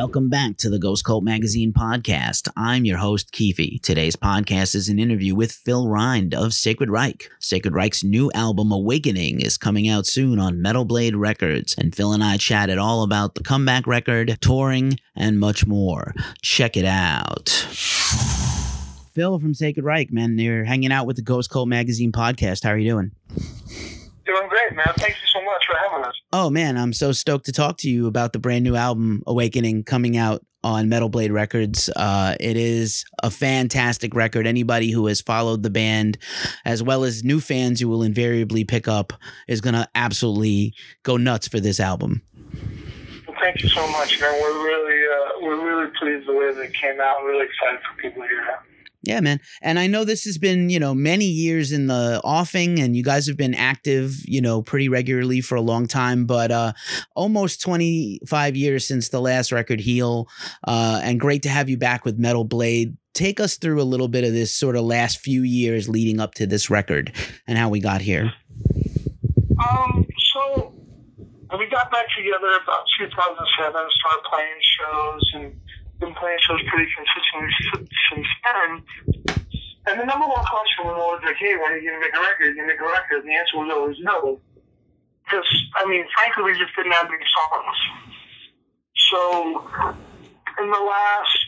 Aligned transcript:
Welcome 0.00 0.28
back 0.28 0.56
to 0.58 0.70
the 0.70 0.78
Ghost 0.78 1.02
Cult 1.02 1.24
Magazine 1.24 1.72
podcast. 1.72 2.48
I'm 2.56 2.84
your 2.84 2.98
host, 2.98 3.32
Keefe. 3.32 3.82
Today's 3.82 4.14
podcast 4.14 4.76
is 4.76 4.88
an 4.88 5.00
interview 5.00 5.34
with 5.34 5.50
Phil 5.50 5.88
Rind 5.88 6.34
of 6.34 6.54
Sacred 6.54 6.88
Reich. 6.88 7.28
Sacred 7.40 7.74
Reich's 7.74 8.04
new 8.04 8.30
album, 8.32 8.70
Awakening, 8.70 9.40
is 9.40 9.58
coming 9.58 9.88
out 9.88 10.06
soon 10.06 10.38
on 10.38 10.62
Metal 10.62 10.84
Blade 10.84 11.16
Records, 11.16 11.74
and 11.76 11.96
Phil 11.96 12.12
and 12.12 12.22
I 12.22 12.36
chatted 12.36 12.78
all 12.78 13.02
about 13.02 13.34
the 13.34 13.42
comeback 13.42 13.88
record, 13.88 14.38
touring, 14.40 15.00
and 15.16 15.40
much 15.40 15.66
more. 15.66 16.14
Check 16.42 16.76
it 16.76 16.84
out. 16.84 17.48
Phil 19.14 19.40
from 19.40 19.52
Sacred 19.52 19.84
Reich, 19.84 20.12
man, 20.12 20.38
you're 20.38 20.62
hanging 20.62 20.92
out 20.92 21.08
with 21.08 21.16
the 21.16 21.22
Ghost 21.22 21.50
Cult 21.50 21.66
Magazine 21.66 22.12
podcast. 22.12 22.62
How 22.62 22.70
are 22.70 22.78
you 22.78 22.88
doing? 22.88 23.10
Doing 24.28 24.48
great, 24.50 24.76
man. 24.76 24.92
Thank 24.98 25.14
you 25.14 25.26
so 25.32 25.42
much 25.42 25.62
for 25.66 25.74
having 25.88 26.04
us. 26.04 26.14
Oh 26.34 26.50
man, 26.50 26.76
I'm 26.76 26.92
so 26.92 27.12
stoked 27.12 27.46
to 27.46 27.52
talk 27.52 27.78
to 27.78 27.88
you 27.88 28.06
about 28.06 28.34
the 28.34 28.38
brand 28.38 28.62
new 28.62 28.76
album 28.76 29.22
Awakening 29.26 29.84
coming 29.84 30.18
out 30.18 30.44
on 30.62 30.90
Metal 30.90 31.08
Blade 31.08 31.32
Records. 31.32 31.88
Uh, 31.96 32.34
it 32.38 32.58
is 32.58 33.06
a 33.22 33.30
fantastic 33.30 34.14
record. 34.14 34.46
Anybody 34.46 34.90
who 34.90 35.06
has 35.06 35.22
followed 35.22 35.62
the 35.62 35.70
band, 35.70 36.18
as 36.66 36.82
well 36.82 37.04
as 37.04 37.24
new 37.24 37.40
fans 37.40 37.80
who 37.80 37.88
will 37.88 38.02
invariably 38.02 38.64
pick 38.64 38.86
up, 38.86 39.14
is 39.46 39.62
gonna 39.62 39.88
absolutely 39.94 40.74
go 41.04 41.16
nuts 41.16 41.48
for 41.48 41.58
this 41.58 41.80
album. 41.80 42.20
Well, 43.26 43.36
thank 43.40 43.62
you 43.62 43.70
so 43.70 43.88
much, 43.92 44.20
man. 44.20 44.38
We're 44.42 44.62
really, 44.62 45.00
uh, 45.06 45.40
we're 45.40 45.66
really 45.66 45.90
pleased 45.98 46.28
the 46.28 46.34
way 46.34 46.52
that 46.52 46.60
it 46.60 46.74
came 46.74 47.00
out. 47.00 47.24
Really 47.24 47.46
excited 47.46 47.80
for 47.80 48.02
people 48.02 48.22
to 48.24 48.28
hear 48.28 48.42
it. 48.42 48.58
Yeah, 49.08 49.20
man. 49.20 49.40
And 49.62 49.78
I 49.78 49.86
know 49.86 50.04
this 50.04 50.24
has 50.24 50.36
been, 50.36 50.68
you 50.68 50.78
know, 50.78 50.92
many 50.92 51.24
years 51.24 51.72
in 51.72 51.86
the 51.86 52.20
offing 52.22 52.78
and 52.78 52.94
you 52.94 53.02
guys 53.02 53.26
have 53.26 53.38
been 53.38 53.54
active, 53.54 54.16
you 54.26 54.42
know, 54.42 54.60
pretty 54.60 54.90
regularly 54.90 55.40
for 55.40 55.54
a 55.54 55.62
long 55.62 55.86
time, 55.86 56.26
but 56.26 56.50
uh 56.50 56.74
almost 57.16 57.62
25 57.62 58.54
years 58.54 58.86
since 58.86 59.08
the 59.08 59.22
last 59.22 59.50
record 59.50 59.80
Heal. 59.80 60.28
Uh 60.62 61.00
and 61.02 61.18
great 61.18 61.42
to 61.44 61.48
have 61.48 61.70
you 61.70 61.78
back 61.78 62.04
with 62.04 62.18
Metal 62.18 62.44
Blade. 62.44 62.98
Take 63.14 63.40
us 63.40 63.56
through 63.56 63.80
a 63.80 63.88
little 63.88 64.08
bit 64.08 64.24
of 64.24 64.34
this 64.34 64.54
sort 64.54 64.76
of 64.76 64.84
last 64.84 65.20
few 65.20 65.42
years 65.42 65.88
leading 65.88 66.20
up 66.20 66.34
to 66.34 66.46
this 66.46 66.68
record 66.68 67.10
and 67.46 67.56
how 67.56 67.70
we 67.70 67.80
got 67.80 68.02
here. 68.02 68.30
Um, 69.58 70.06
so 70.34 70.74
we 71.58 71.66
got 71.70 71.90
back 71.90 72.04
together 72.14 72.60
about 72.62 72.84
2007, 72.98 73.72
started 73.72 74.22
playing 74.30 74.60
shows 74.60 75.30
and 75.32 75.60
been 76.00 76.14
playing 76.14 76.38
shows 76.46 76.62
pretty 76.70 76.90
consistently 76.94 77.50
since 78.10 78.28
then. 78.44 78.70
And 79.86 80.00
the 80.00 80.04
number 80.04 80.26
one 80.26 80.44
question 80.44 80.84
was 80.84 80.96
always 81.00 81.24
like, 81.24 81.36
hey, 81.36 81.56
when 81.56 81.72
are 81.72 81.78
you 81.78 81.90
going 81.90 82.00
to 82.00 82.06
make 82.06 82.14
a 82.14 82.20
record? 82.20 82.56
You 82.56 82.66
make 82.66 82.80
a 82.80 82.84
record? 82.84 83.24
And 83.24 83.28
the 83.28 83.34
answer 83.34 83.56
was 83.56 83.70
always 83.72 83.96
no. 84.00 84.40
Because, 85.24 85.48
I 85.76 85.88
mean, 85.88 86.04
frankly, 86.14 86.44
we 86.44 86.58
just 86.58 86.76
didn't 86.76 86.92
have 86.92 87.08
any 87.08 87.24
songs. 87.24 87.78
So, 89.10 89.64
in 90.60 90.70
the 90.70 90.82
last 90.84 91.38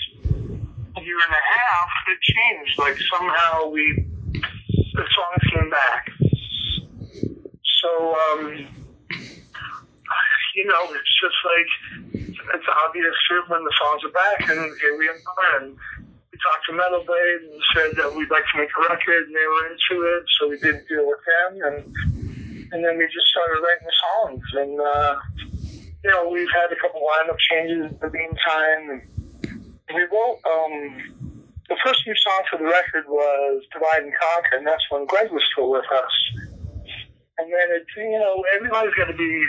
year 1.04 1.20
and 1.20 1.34
a 1.36 1.44
half, 1.52 1.90
it 2.08 2.18
changed. 2.20 2.78
Like, 2.78 2.96
somehow 3.12 3.68
we, 3.68 4.06
the 4.32 5.04
songs 5.04 5.42
came 5.52 5.70
back. 5.70 6.08
So, 7.82 8.16
um, 8.16 8.66
you 10.54 10.64
know, 10.64 10.82
it's 10.92 11.14
just 11.20 11.36
like, 11.44 12.09
it's 12.54 12.66
obvious 12.86 13.14
when 13.48 13.64
the 13.64 13.74
songs 13.78 14.02
are 14.04 14.14
back, 14.14 14.40
and 14.50 14.60
here 14.80 14.96
we 14.98 15.08
are. 15.08 15.18
And 15.60 15.76
we 16.32 16.36
talked 16.38 16.64
to 16.68 16.72
Metal 16.74 17.04
Blade 17.06 17.42
and 17.46 17.62
said 17.74 17.90
that 17.98 18.14
we'd 18.14 18.30
like 18.30 18.44
to 18.52 18.58
make 18.58 18.70
a 18.70 18.80
record, 18.90 19.26
and 19.26 19.34
they 19.34 19.46
were 19.46 19.66
into 19.70 19.96
it, 20.06 20.24
so 20.38 20.48
we 20.48 20.58
did 20.58 20.82
a 20.82 20.84
deal 20.86 21.06
with 21.06 21.22
them, 21.26 21.50
and 21.62 21.78
and 22.72 22.84
then 22.84 22.98
we 22.98 23.04
just 23.10 23.26
started 23.34 23.58
writing 23.58 23.86
the 23.86 23.98
songs. 23.98 24.46
And 24.54 24.74
uh, 24.80 25.14
you 26.02 26.10
know, 26.10 26.28
we've 26.30 26.50
had 26.54 26.70
a 26.70 26.78
couple 26.78 27.02
lineup 27.02 27.38
changes 27.50 27.90
in 27.90 27.98
the 27.98 28.10
meantime. 28.10 29.02
We 29.90 30.06
wrote 30.06 30.38
um, 30.46 31.34
the 31.68 31.76
first 31.84 32.06
new 32.06 32.14
song 32.14 32.42
for 32.50 32.58
the 32.58 32.70
record 32.70 33.06
was 33.06 33.62
"Divide 33.72 34.06
and 34.06 34.14
Conquer," 34.14 34.58
and 34.58 34.66
that's 34.66 34.84
when 34.90 35.06
Greg 35.06 35.30
was 35.30 35.42
still 35.52 35.70
with 35.70 35.86
us. 35.90 36.14
And 37.38 37.48
then 37.48 37.68
it, 37.72 37.86
you 37.96 38.18
know, 38.18 38.44
everybody's 38.54 38.94
got 38.94 39.06
to 39.06 39.16
be 39.16 39.44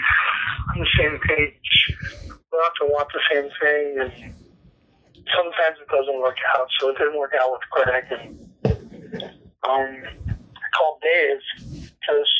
on 0.73 0.79
the 0.79 0.87
same 0.97 1.19
page 1.27 2.20
we 2.51 2.57
often 2.59 2.87
want 2.89 3.07
the 3.13 3.21
same 3.31 3.49
thing, 3.61 3.99
and 3.99 4.33
sometimes 5.31 5.77
it 5.79 5.87
doesn't 5.87 6.19
work 6.19 6.37
out. 6.57 6.67
So 6.79 6.89
it 6.89 6.97
didn't 6.97 7.17
work 7.17 7.33
out 7.39 7.51
with 7.51 7.61
Greg, 7.71 8.05
and 8.11 9.23
um, 9.63 10.03
I 10.27 10.67
called 10.75 11.01
Dave 11.01 11.39
because 11.71 12.31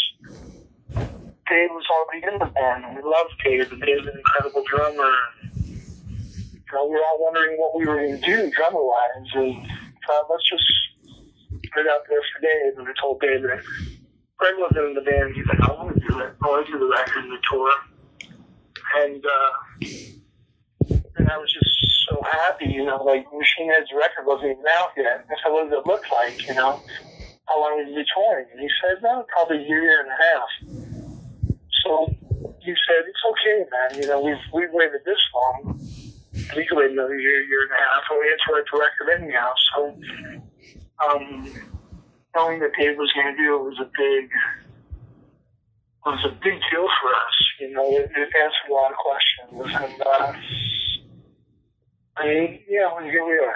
Dave 1.48 1.72
was 1.72 1.86
already 1.88 2.28
in 2.28 2.40
the 2.40 2.52
band, 2.52 2.86
and 2.86 2.96
we 2.96 3.04
loved 3.04 3.32
Dave, 3.44 3.72
and 3.72 3.82
Dave's 3.82 4.08
an 4.08 4.18
incredible 4.18 4.64
drummer. 4.68 5.12
You 5.56 6.78
know, 6.78 6.86
we 6.88 6.96
were 6.96 7.04
all 7.12 7.20
wondering 7.20 7.58
what 7.58 7.78
we 7.78 7.86
were 7.86 7.96
going 7.96 8.20
to 8.20 8.26
do 8.26 8.52
drummer-wise, 8.52 9.28
and 9.36 9.56
thought, 10.08 10.28
let's 10.30 10.50
just 10.50 10.64
put 11.74 11.86
it 11.86 11.92
out 11.92 12.04
there 12.10 12.20
for 12.20 12.42
Dave. 12.42 12.80
And 12.80 12.88
I 12.88 12.94
told 13.00 13.22
Dave 13.22 13.44
that 13.44 13.64
Greg 14.38 14.56
wasn't 14.58 14.88
in 14.88 14.94
the 14.96 15.02
band. 15.02 15.36
He's 15.36 15.46
like, 15.46 15.62
I 15.62 15.72
want 15.74 15.94
to 15.94 16.00
do 16.00 16.20
it. 16.20 16.34
I 16.42 16.48
want 16.48 16.66
to 16.66 16.72
do 16.72 16.80
the 16.80 16.88
record 16.88 17.24
and 17.24 17.32
the 17.32 17.38
tour 17.50 17.72
and 18.98 19.24
uh, 19.26 19.88
and 21.16 21.30
I 21.30 21.38
was 21.38 21.52
just 21.52 21.70
so 22.10 22.22
happy, 22.24 22.66
you 22.66 22.86
know, 22.86 23.04
like 23.04 23.26
Machine 23.32 23.70
Head's 23.70 23.92
record 23.94 24.26
wasn't 24.26 24.52
even 24.52 24.66
out 24.78 24.92
yet. 24.98 25.26
I 25.30 25.36
said, 25.44 25.52
what 25.52 25.70
does 25.70 25.80
it 25.80 25.88
look 25.88 26.04
like, 26.12 26.48
you 26.48 26.54
know? 26.56 26.82
How 27.48 27.62
long 27.62 27.78
will 27.78 27.90
you 27.90 27.96
be 27.96 28.06
touring? 28.14 28.48
And 28.52 28.62
he 28.62 28.70
said, 28.82 29.02
no, 29.04 29.26
probably 29.30 29.58
a 29.58 29.68
year, 29.68 29.82
year 29.82 30.02
and 30.02 30.10
a 30.10 30.20
half. 30.20 30.50
So 31.84 32.14
he 32.62 32.74
said, 32.88 33.04
it's 33.08 33.24
okay, 33.32 33.66
man. 33.70 34.02
You 34.02 34.08
know, 34.08 34.22
we've 34.22 34.44
we've 34.54 34.72
waited 34.72 35.02
this 35.06 35.20
long. 35.34 35.80
We 36.56 36.66
could 36.66 36.78
wait 36.78 36.92
another 36.92 37.20
year, 37.20 37.44
year 37.44 37.64
and 37.64 37.72
a 37.72 37.82
half, 37.82 38.04
and 38.10 38.20
we 38.20 38.28
had 38.30 38.40
to 38.46 38.54
write 38.54 38.68
the 38.72 38.78
record 38.80 39.08
anyhow. 39.22 39.54
So, 39.74 39.80
um, 41.06 41.54
knowing 42.36 42.60
that 42.60 42.72
Dave 42.80 42.98
was 42.98 43.12
going 43.14 43.36
to 43.36 43.38
do 43.38 43.56
it 43.56 43.64
was 43.64 43.80
a 43.80 43.90
big 43.98 44.30
was 46.06 46.26
a 46.26 46.30
big 46.30 46.60
deal 46.72 46.88
for 47.02 47.10
us. 47.14 47.36
You 47.60 47.72
know, 47.72 47.86
it, 47.92 48.12
it 48.16 48.30
answered 48.42 48.70
a 48.70 48.74
lot 48.74 48.92
of 48.92 48.98
questions, 48.98 49.76
and 49.76 50.02
uh, 50.02 50.34
I 52.18 52.28
mean, 52.28 52.60
yeah, 52.68 53.02
here 53.04 53.26
we 53.26 53.40
are. 53.40 53.56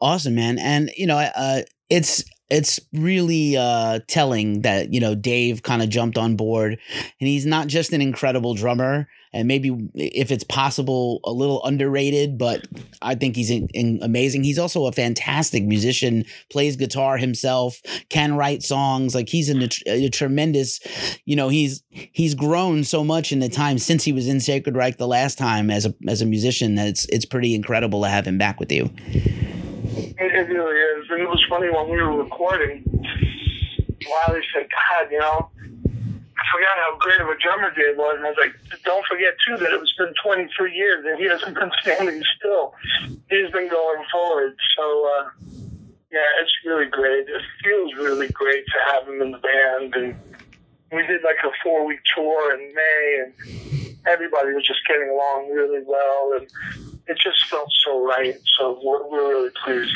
Awesome, 0.00 0.34
man, 0.34 0.58
and 0.58 0.90
you 0.96 1.06
know, 1.06 1.18
uh, 1.18 1.62
it's 1.88 2.24
it's 2.50 2.78
really 2.92 3.56
uh, 3.56 4.00
telling 4.06 4.62
that 4.62 4.92
you 4.92 5.00
know 5.00 5.14
Dave 5.14 5.62
kind 5.62 5.82
of 5.82 5.88
jumped 5.88 6.18
on 6.18 6.36
board, 6.36 6.78
and 7.20 7.28
he's 7.28 7.46
not 7.46 7.68
just 7.68 7.92
an 7.92 8.02
incredible 8.02 8.54
drummer, 8.54 9.08
and 9.32 9.48
maybe 9.48 9.90
if 9.94 10.30
it's 10.30 10.44
possible, 10.44 11.20
a 11.24 11.32
little 11.32 11.64
underrated, 11.64 12.38
but 12.38 12.66
I 13.02 13.14
think 13.14 13.34
he's 13.34 13.50
in, 13.50 13.68
in 13.74 13.98
amazing. 14.02 14.44
He's 14.44 14.58
also 14.58 14.86
a 14.86 14.92
fantastic 14.92 15.64
musician, 15.64 16.24
plays 16.50 16.76
guitar 16.76 17.16
himself, 17.16 17.80
can 18.10 18.36
write 18.36 18.62
songs. 18.62 19.14
Like 19.14 19.28
he's 19.28 19.50
a, 19.50 19.68
a 19.90 20.08
tremendous, 20.10 20.80
you 21.24 21.36
know, 21.36 21.48
he's 21.48 21.82
he's 21.90 22.34
grown 22.34 22.84
so 22.84 23.02
much 23.02 23.32
in 23.32 23.40
the 23.40 23.48
time 23.48 23.78
since 23.78 24.04
he 24.04 24.12
was 24.12 24.28
in 24.28 24.38
Sacred 24.38 24.76
Reich 24.76 24.98
the 24.98 25.08
last 25.08 25.38
time 25.38 25.70
as 25.70 25.86
a 25.86 25.94
as 26.08 26.22
a 26.22 26.26
musician 26.26 26.76
that 26.76 26.88
it's 26.88 27.06
it's 27.06 27.24
pretty 27.24 27.54
incredible 27.54 28.02
to 28.02 28.08
have 28.08 28.26
him 28.26 28.38
back 28.38 28.60
with 28.60 28.70
you. 28.70 28.90
It 29.96 30.48
really 30.48 30.76
is. 30.76 31.10
And 31.10 31.22
it 31.22 31.28
was 31.28 31.44
funny 31.48 31.70
when 31.70 31.88
we 31.88 31.96
were 32.02 32.22
recording, 32.22 32.84
Wiley 34.06 34.42
said, 34.52 34.68
God, 34.70 35.10
you 35.10 35.18
know, 35.18 35.50
I 36.36 36.42
forgot 36.52 36.76
how 36.76 36.98
great 36.98 37.20
of 37.20 37.28
a 37.28 37.38
drummer 37.38 37.70
Dave 37.74 37.96
was. 37.96 38.16
And 38.16 38.26
I 38.26 38.30
was 38.30 38.38
like, 38.38 38.54
don't 38.84 39.04
forget, 39.06 39.34
too, 39.46 39.56
that 39.56 39.72
it's 39.72 39.94
been 39.96 40.12
23 40.22 40.74
years 40.74 41.04
and 41.06 41.18
he 41.18 41.26
hasn't 41.26 41.54
been 41.54 41.70
standing 41.82 42.22
still. 42.36 42.74
He's 43.30 43.50
been 43.50 43.68
going 43.68 44.04
forward. 44.10 44.56
So, 44.76 45.10
uh, 45.18 45.30
yeah, 46.12 46.42
it's 46.42 46.52
really 46.64 46.86
great. 46.86 47.28
It 47.28 47.42
feels 47.62 47.94
really 47.94 48.28
great 48.28 48.64
to 48.66 48.92
have 48.92 49.08
him 49.08 49.20
in 49.20 49.32
the 49.32 49.38
band. 49.38 49.94
And 49.94 50.16
we 50.92 51.06
did 51.06 51.22
like 51.24 51.42
a 51.44 51.50
four 51.62 51.84
week 51.86 52.00
tour 52.14 52.54
in 52.54 52.74
May, 52.74 53.24
and 53.24 53.83
everybody 54.06 54.52
was 54.52 54.66
just 54.66 54.80
getting 54.86 55.08
along 55.10 55.50
really 55.52 55.82
well. 55.86 56.32
And 56.36 56.48
it 57.06 57.18
just 57.22 57.44
felt 57.46 57.68
so 57.84 58.04
right. 58.04 58.36
So 58.58 58.80
we're, 58.82 59.08
we're 59.08 59.28
really 59.28 59.50
pleased. 59.64 59.94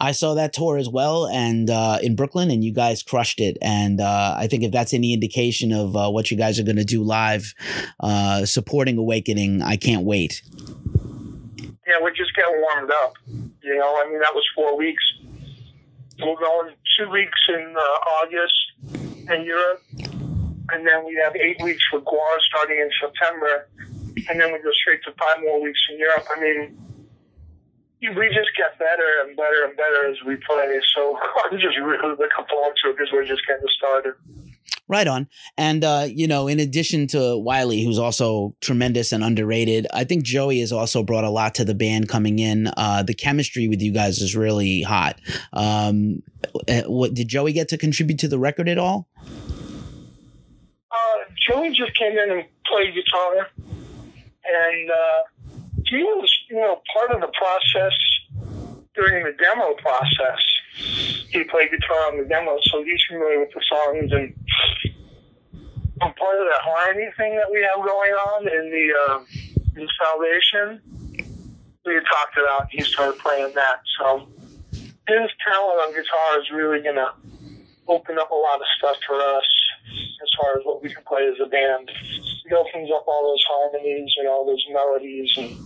I 0.00 0.12
saw 0.12 0.34
that 0.34 0.52
tour 0.52 0.76
as 0.76 0.88
well, 0.88 1.26
and 1.26 1.70
uh, 1.70 1.98
in 2.02 2.16
Brooklyn, 2.16 2.50
and 2.50 2.62
you 2.64 2.72
guys 2.72 3.02
crushed 3.02 3.40
it. 3.40 3.56
And 3.62 4.00
uh, 4.00 4.34
I 4.36 4.46
think 4.46 4.62
if 4.62 4.72
that's 4.72 4.92
any 4.92 5.12
indication 5.12 5.72
of 5.72 5.96
uh, 5.96 6.10
what 6.10 6.30
you 6.30 6.36
guys 6.36 6.58
are 6.58 6.62
going 6.62 6.76
to 6.76 6.84
do 6.84 7.02
live, 7.02 7.54
uh, 8.00 8.44
supporting 8.44 8.98
Awakening, 8.98 9.62
I 9.62 9.76
can't 9.76 10.04
wait. 10.04 10.42
Yeah, 11.86 11.94
we're 12.00 12.14
just 12.14 12.34
getting 12.34 12.60
warmed 12.60 12.90
up. 12.90 13.14
You 13.62 13.76
know, 13.76 14.02
I 14.04 14.08
mean, 14.08 14.20
that 14.20 14.34
was 14.34 14.44
four 14.54 14.76
weeks. 14.76 15.02
We're 16.20 16.36
going 16.36 16.74
two 16.98 17.10
weeks 17.10 17.38
in 17.48 17.74
uh, 17.76 17.80
August 17.80 18.54
in 19.30 19.44
Europe, 19.44 19.82
and 20.74 20.86
then 20.86 21.04
we 21.06 21.14
have 21.22 21.36
eight 21.36 21.62
weeks 21.62 21.82
with 21.92 22.04
GWAR 22.04 22.36
starting 22.50 22.78
in 22.78 22.90
September 23.00 23.68
and 24.28 24.40
then 24.40 24.52
we 24.52 24.58
go 24.58 24.70
straight 24.72 25.02
to 25.04 25.12
five 25.12 25.42
more 25.42 25.62
weeks 25.62 25.78
in 25.90 25.98
Europe. 25.98 26.26
I 26.34 26.40
mean, 26.40 26.78
we 28.00 28.28
just 28.28 28.50
get 28.56 28.78
better 28.78 29.24
and 29.24 29.36
better 29.36 29.64
and 29.64 29.76
better 29.76 30.10
as 30.10 30.16
we 30.26 30.36
play. 30.36 30.80
So 30.94 31.16
I'm 31.44 31.58
just 31.58 31.78
really 31.78 32.08
looking 32.08 32.46
forward 32.50 32.74
to 32.82 32.90
it 32.90 32.96
because 32.96 33.12
we're 33.12 33.24
just 33.24 33.46
getting 33.46 33.66
started. 33.76 34.14
Right 34.86 35.06
on. 35.06 35.28
And, 35.56 35.82
uh, 35.82 36.06
you 36.08 36.26
know, 36.26 36.46
in 36.46 36.60
addition 36.60 37.06
to 37.08 37.38
Wiley, 37.38 37.82
who's 37.82 37.98
also 37.98 38.54
tremendous 38.60 39.12
and 39.12 39.24
underrated, 39.24 39.86
I 39.94 40.04
think 40.04 40.24
Joey 40.24 40.60
has 40.60 40.72
also 40.72 41.02
brought 41.02 41.24
a 41.24 41.30
lot 41.30 41.54
to 41.54 41.64
the 41.64 41.74
band 41.74 42.10
coming 42.10 42.38
in. 42.38 42.68
Uh, 42.76 43.02
the 43.02 43.14
chemistry 43.14 43.66
with 43.66 43.80
you 43.80 43.92
guys 43.92 44.18
is 44.18 44.36
really 44.36 44.82
hot. 44.82 45.18
Um, 45.54 46.22
eh, 46.68 46.82
what 46.86 47.14
did 47.14 47.28
Joey 47.28 47.54
get 47.54 47.68
to 47.68 47.78
contribute 47.78 48.18
to 48.18 48.28
the 48.28 48.38
record 48.38 48.68
at 48.68 48.76
all? 48.76 49.08
Joey 51.46 51.70
just 51.70 51.94
came 51.94 52.16
in 52.16 52.30
and 52.30 52.44
played 52.66 52.94
guitar, 52.94 53.48
and 54.44 54.90
uh, 54.90 55.54
he 55.84 56.02
was, 56.02 56.30
you 56.48 56.56
know, 56.56 56.80
part 56.92 57.10
of 57.10 57.20
the 57.20 57.32
process 57.36 57.92
during 58.94 59.24
the 59.24 59.32
demo 59.32 59.74
process. 59.74 60.40
He 60.74 61.44
played 61.44 61.70
guitar 61.70 62.12
on 62.12 62.18
the 62.18 62.24
demo, 62.24 62.58
so 62.70 62.82
he's 62.84 63.02
familiar 63.08 63.40
with 63.40 63.50
the 63.52 63.62
songs 63.68 64.12
and, 64.12 64.34
and 66.00 66.16
part 66.16 66.38
of 66.38 66.46
that 66.46 66.62
harmony 66.62 67.08
thing 67.16 67.36
that 67.36 67.50
we 67.52 67.60
have 67.62 67.84
going 67.84 68.12
on 68.12 68.48
in 68.48 68.70
the 68.70 68.86
uh, 69.08 69.80
in 69.80 69.88
Salvation. 70.00 70.80
We 71.84 71.94
had 71.94 72.04
talked 72.06 72.38
about. 72.38 72.68
He 72.70 72.82
started 72.82 73.18
playing 73.20 73.52
that, 73.54 73.80
so 73.98 74.26
his 74.72 75.30
talent 75.44 75.80
on 75.80 75.90
guitar 75.90 76.40
is 76.40 76.50
really 76.50 76.80
gonna 76.80 77.12
open 77.86 78.18
up 78.18 78.30
a 78.30 78.34
lot 78.34 78.60
of 78.60 78.66
stuff 78.78 78.96
for 79.06 79.20
us 79.20 79.44
as 79.88 80.30
far 80.38 80.58
as 80.58 80.64
what 80.64 80.82
we 80.82 80.92
can 80.92 81.02
play 81.04 81.26
as 81.28 81.38
a 81.40 81.48
band. 81.48 81.90
It 82.44 82.52
opens 82.52 82.90
up 82.90 83.04
all 83.06 83.30
those 83.30 83.44
harmonies 83.48 84.12
and 84.18 84.28
all 84.28 84.46
those 84.46 84.64
melodies 84.70 85.30
and 85.36 85.56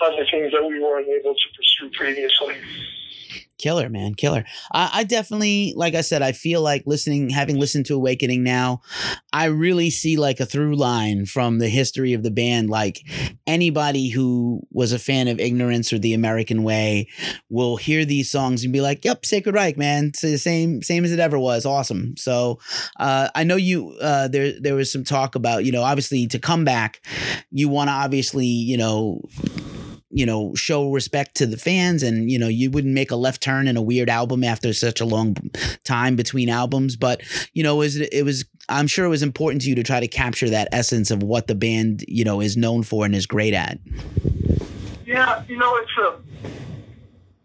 other 0.00 0.26
things 0.30 0.52
that 0.52 0.64
we 0.66 0.80
weren't 0.80 1.08
able 1.08 1.34
to 1.34 1.48
pursue 1.56 1.90
previously. 1.96 2.56
Killer, 3.56 3.88
man, 3.88 4.14
killer. 4.14 4.44
I, 4.72 4.90
I, 4.92 5.04
definitely, 5.04 5.74
like 5.76 5.94
I 5.94 6.00
said, 6.00 6.22
I 6.22 6.32
feel 6.32 6.60
like 6.60 6.82
listening, 6.86 7.30
having 7.30 7.56
listened 7.56 7.86
to 7.86 7.94
Awakening 7.94 8.42
now, 8.42 8.82
I 9.32 9.46
really 9.46 9.90
see 9.90 10.16
like 10.16 10.40
a 10.40 10.46
through 10.46 10.74
line 10.74 11.24
from 11.24 11.58
the 11.58 11.68
history 11.68 12.14
of 12.14 12.24
the 12.24 12.32
band. 12.32 12.68
Like 12.68 13.00
anybody 13.46 14.08
who 14.08 14.62
was 14.72 14.92
a 14.92 14.98
fan 14.98 15.28
of 15.28 15.38
Ignorance 15.38 15.92
or 15.92 15.98
The 15.98 16.14
American 16.14 16.64
Way 16.64 17.08
will 17.48 17.76
hear 17.76 18.04
these 18.04 18.28
songs 18.28 18.64
and 18.64 18.72
be 18.72 18.80
like, 18.80 19.04
"Yep, 19.04 19.24
Sacred 19.24 19.54
Reich, 19.54 19.76
man, 19.76 20.06
it's 20.06 20.22
the 20.22 20.36
same, 20.36 20.82
same 20.82 21.04
as 21.04 21.12
it 21.12 21.20
ever 21.20 21.38
was. 21.38 21.64
Awesome." 21.64 22.16
So 22.16 22.58
uh, 22.98 23.28
I 23.36 23.44
know 23.44 23.56
you. 23.56 23.96
Uh, 24.00 24.26
there, 24.26 24.58
there 24.60 24.74
was 24.74 24.90
some 24.90 25.04
talk 25.04 25.36
about, 25.36 25.64
you 25.64 25.70
know, 25.70 25.82
obviously 25.82 26.26
to 26.26 26.40
come 26.40 26.64
back, 26.64 27.06
you 27.50 27.68
want 27.68 27.88
to 27.88 27.92
obviously, 27.92 28.46
you 28.46 28.76
know 28.76 29.20
you 30.14 30.24
know 30.24 30.54
show 30.54 30.92
respect 30.92 31.34
to 31.34 31.44
the 31.44 31.56
fans 31.56 32.02
and 32.02 32.30
you 32.30 32.38
know 32.38 32.46
you 32.46 32.70
wouldn't 32.70 32.94
make 32.94 33.10
a 33.10 33.16
left 33.16 33.42
turn 33.42 33.66
in 33.66 33.76
a 33.76 33.82
weird 33.82 34.08
album 34.08 34.44
after 34.44 34.72
such 34.72 35.00
a 35.00 35.04
long 35.04 35.36
time 35.82 36.14
between 36.14 36.48
albums. 36.48 36.94
But 36.96 37.22
you 37.52 37.64
know 37.64 37.74
it 37.74 37.84
was, 37.84 37.96
it 37.96 38.24
was 38.24 38.44
i'm 38.68 38.86
sure 38.86 39.04
it 39.04 39.08
was 39.08 39.22
important 39.22 39.62
to 39.62 39.68
you 39.68 39.74
to 39.74 39.82
try 39.82 40.00
to 40.00 40.08
capture 40.08 40.48
that 40.48 40.68
essence 40.72 41.10
of 41.10 41.22
what 41.22 41.48
the 41.48 41.54
band 41.54 42.04
you 42.06 42.24
know 42.24 42.40
is 42.40 42.56
known 42.56 42.84
for 42.84 43.04
and 43.04 43.14
is 43.14 43.26
great 43.26 43.54
at. 43.54 43.78
Yeah 45.04 45.42
you 45.48 45.58
know 45.58 45.76
it's 45.76 45.98
a 45.98 46.16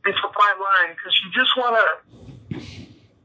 it's 0.06 0.20
a 0.20 0.34
fine 0.34 0.60
line 0.62 0.96
because 0.96 1.20
you 1.24 1.32
just 1.34 1.58
want 1.58 1.76
to 1.76 2.60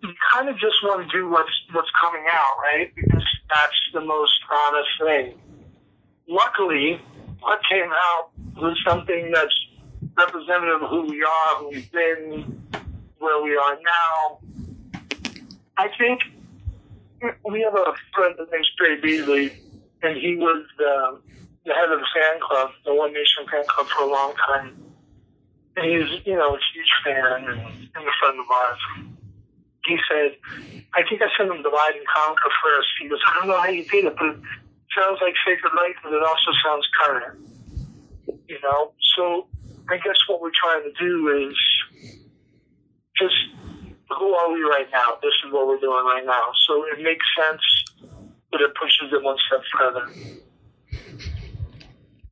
you 0.03 0.15
kind 0.33 0.49
of 0.49 0.59
just 0.59 0.83
want 0.83 1.07
to 1.07 1.17
do 1.17 1.29
what's 1.29 1.53
what's 1.73 1.91
coming 2.01 2.25
out 2.33 2.57
right? 2.63 2.95
Because 2.95 3.25
that's 3.51 3.77
the 3.93 4.01
most 4.01 4.33
honest 4.51 4.89
thing. 5.01 5.39
Luckily 6.27 7.01
what 7.45 7.61
came 7.71 7.91
out 7.93 8.31
was 8.57 8.77
something 8.87 9.31
that's 9.33 9.55
representative 10.17 10.83
of 10.83 10.89
who 10.89 11.03
we 11.03 11.23
are, 11.23 11.57
who 11.59 11.69
we've 11.69 11.93
been, 11.93 12.63
where 13.19 13.43
we 13.43 13.55
are 13.55 13.77
now. 13.85 14.39
I 15.77 15.89
think 15.99 16.21
we 17.45 17.61
have 17.61 17.75
a 17.75 17.93
friend 18.15 18.35
that 18.39 18.51
name's 18.51 18.71
Trey 18.79 18.99
Beasley, 19.01 19.53
and 20.03 20.17
he 20.17 20.37
was 20.37 20.65
the, 20.79 21.21
the 21.67 21.75
head 21.75 21.93
of 21.93 22.01
the 22.01 22.07
fan 22.15 22.41
club, 22.41 22.71
the 22.87 22.95
One 22.95 23.13
Nation 23.13 23.45
fan 23.51 23.65
club, 23.69 23.89
for 23.89 24.05
a 24.05 24.11
long 24.11 24.33
time. 24.49 24.77
And 25.77 25.85
he's, 25.85 26.21
you 26.25 26.37
know, 26.37 26.55
a 26.55 26.59
huge 26.73 26.93
fan 27.05 27.45
and, 27.45 27.61
and 27.61 28.09
a 28.09 28.15
friend 28.21 28.41
of 28.41 28.47
ours. 28.51 28.79
He 29.85 29.99
said, 30.09 30.37
I 30.95 31.03
think 31.07 31.21
I 31.21 31.29
sent 31.37 31.51
him 31.51 31.63
Divide 31.63 31.97
and 31.97 32.07
Conquer 32.07 32.51
first. 32.65 32.89
He 33.03 33.09
goes, 33.09 33.19
I 33.29 33.35
don't 33.35 33.49
know 33.49 33.61
how 33.61 33.69
you 33.69 33.85
did 33.85 34.07
it, 34.07 34.17
but 34.17 34.39
sounds 34.95 35.19
like 35.21 35.35
Sacred 35.47 35.73
Reich, 35.75 35.97
but 36.03 36.13
it 36.13 36.23
also 36.23 36.51
sounds 36.65 36.87
current 37.03 37.45
you 38.49 38.59
know. 38.63 38.93
So 39.17 39.47
I 39.89 39.97
guess 39.97 40.17
what 40.29 40.41
we're 40.41 40.55
trying 40.55 40.83
to 40.85 40.93
do 40.99 41.49
is 41.49 41.57
just 43.17 43.35
who 44.09 44.35
are 44.35 44.53
we 44.53 44.61
right 44.63 44.87
now? 44.93 45.19
This 45.23 45.33
is 45.45 45.53
what 45.53 45.67
we're 45.67 45.81
doing 45.81 46.05
right 46.05 46.25
now. 46.25 46.47
So 46.67 46.85
it 46.87 47.03
makes 47.03 47.25
sense, 47.37 47.63
but 48.51 48.61
it 48.61 48.73
pushes 48.75 49.13
it 49.13 49.23
one 49.23 49.37
step 49.47 49.63
further. 49.77 50.09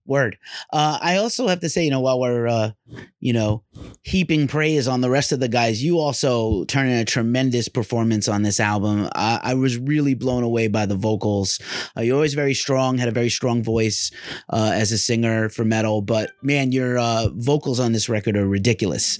Word. 0.04 0.36
Uh, 0.72 0.98
I 1.00 1.16
also 1.16 1.46
have 1.46 1.60
to 1.60 1.68
say, 1.68 1.84
you 1.84 1.90
know, 1.90 2.00
while 2.00 2.18
we're, 2.18 2.48
uh, 2.48 2.72
you 3.20 3.32
know, 3.32 3.62
heaping 4.02 4.48
praise 4.48 4.88
on 4.88 5.00
the 5.00 5.08
rest 5.08 5.30
of 5.30 5.38
the 5.38 5.48
guys, 5.48 5.82
you 5.82 5.98
also 5.98 6.64
turn 6.64 6.88
in 6.88 6.98
a 6.98 7.04
tremendous 7.04 7.68
performance 7.68 8.26
on 8.26 8.42
this 8.42 8.58
album. 8.58 9.08
I, 9.14 9.40
I 9.42 9.54
was 9.54 9.78
really 9.78 10.14
blown 10.14 10.42
away 10.42 10.66
by 10.66 10.86
the 10.86 10.96
vocals. 10.96 11.60
Uh, 11.96 12.00
you're 12.00 12.16
always 12.16 12.34
very 12.34 12.54
strong, 12.54 12.98
had 12.98 13.08
a 13.08 13.12
very 13.12 13.30
strong 13.30 13.62
voice 13.62 14.10
uh, 14.50 14.72
as 14.74 14.90
a 14.90 14.98
singer 14.98 15.48
for 15.48 15.64
metal, 15.64 16.02
but 16.02 16.32
man, 16.42 16.72
your 16.72 16.98
uh, 16.98 17.28
vocals 17.34 17.78
on 17.78 17.92
this 17.92 18.08
record 18.08 18.36
are 18.36 18.48
ridiculous. 18.48 19.18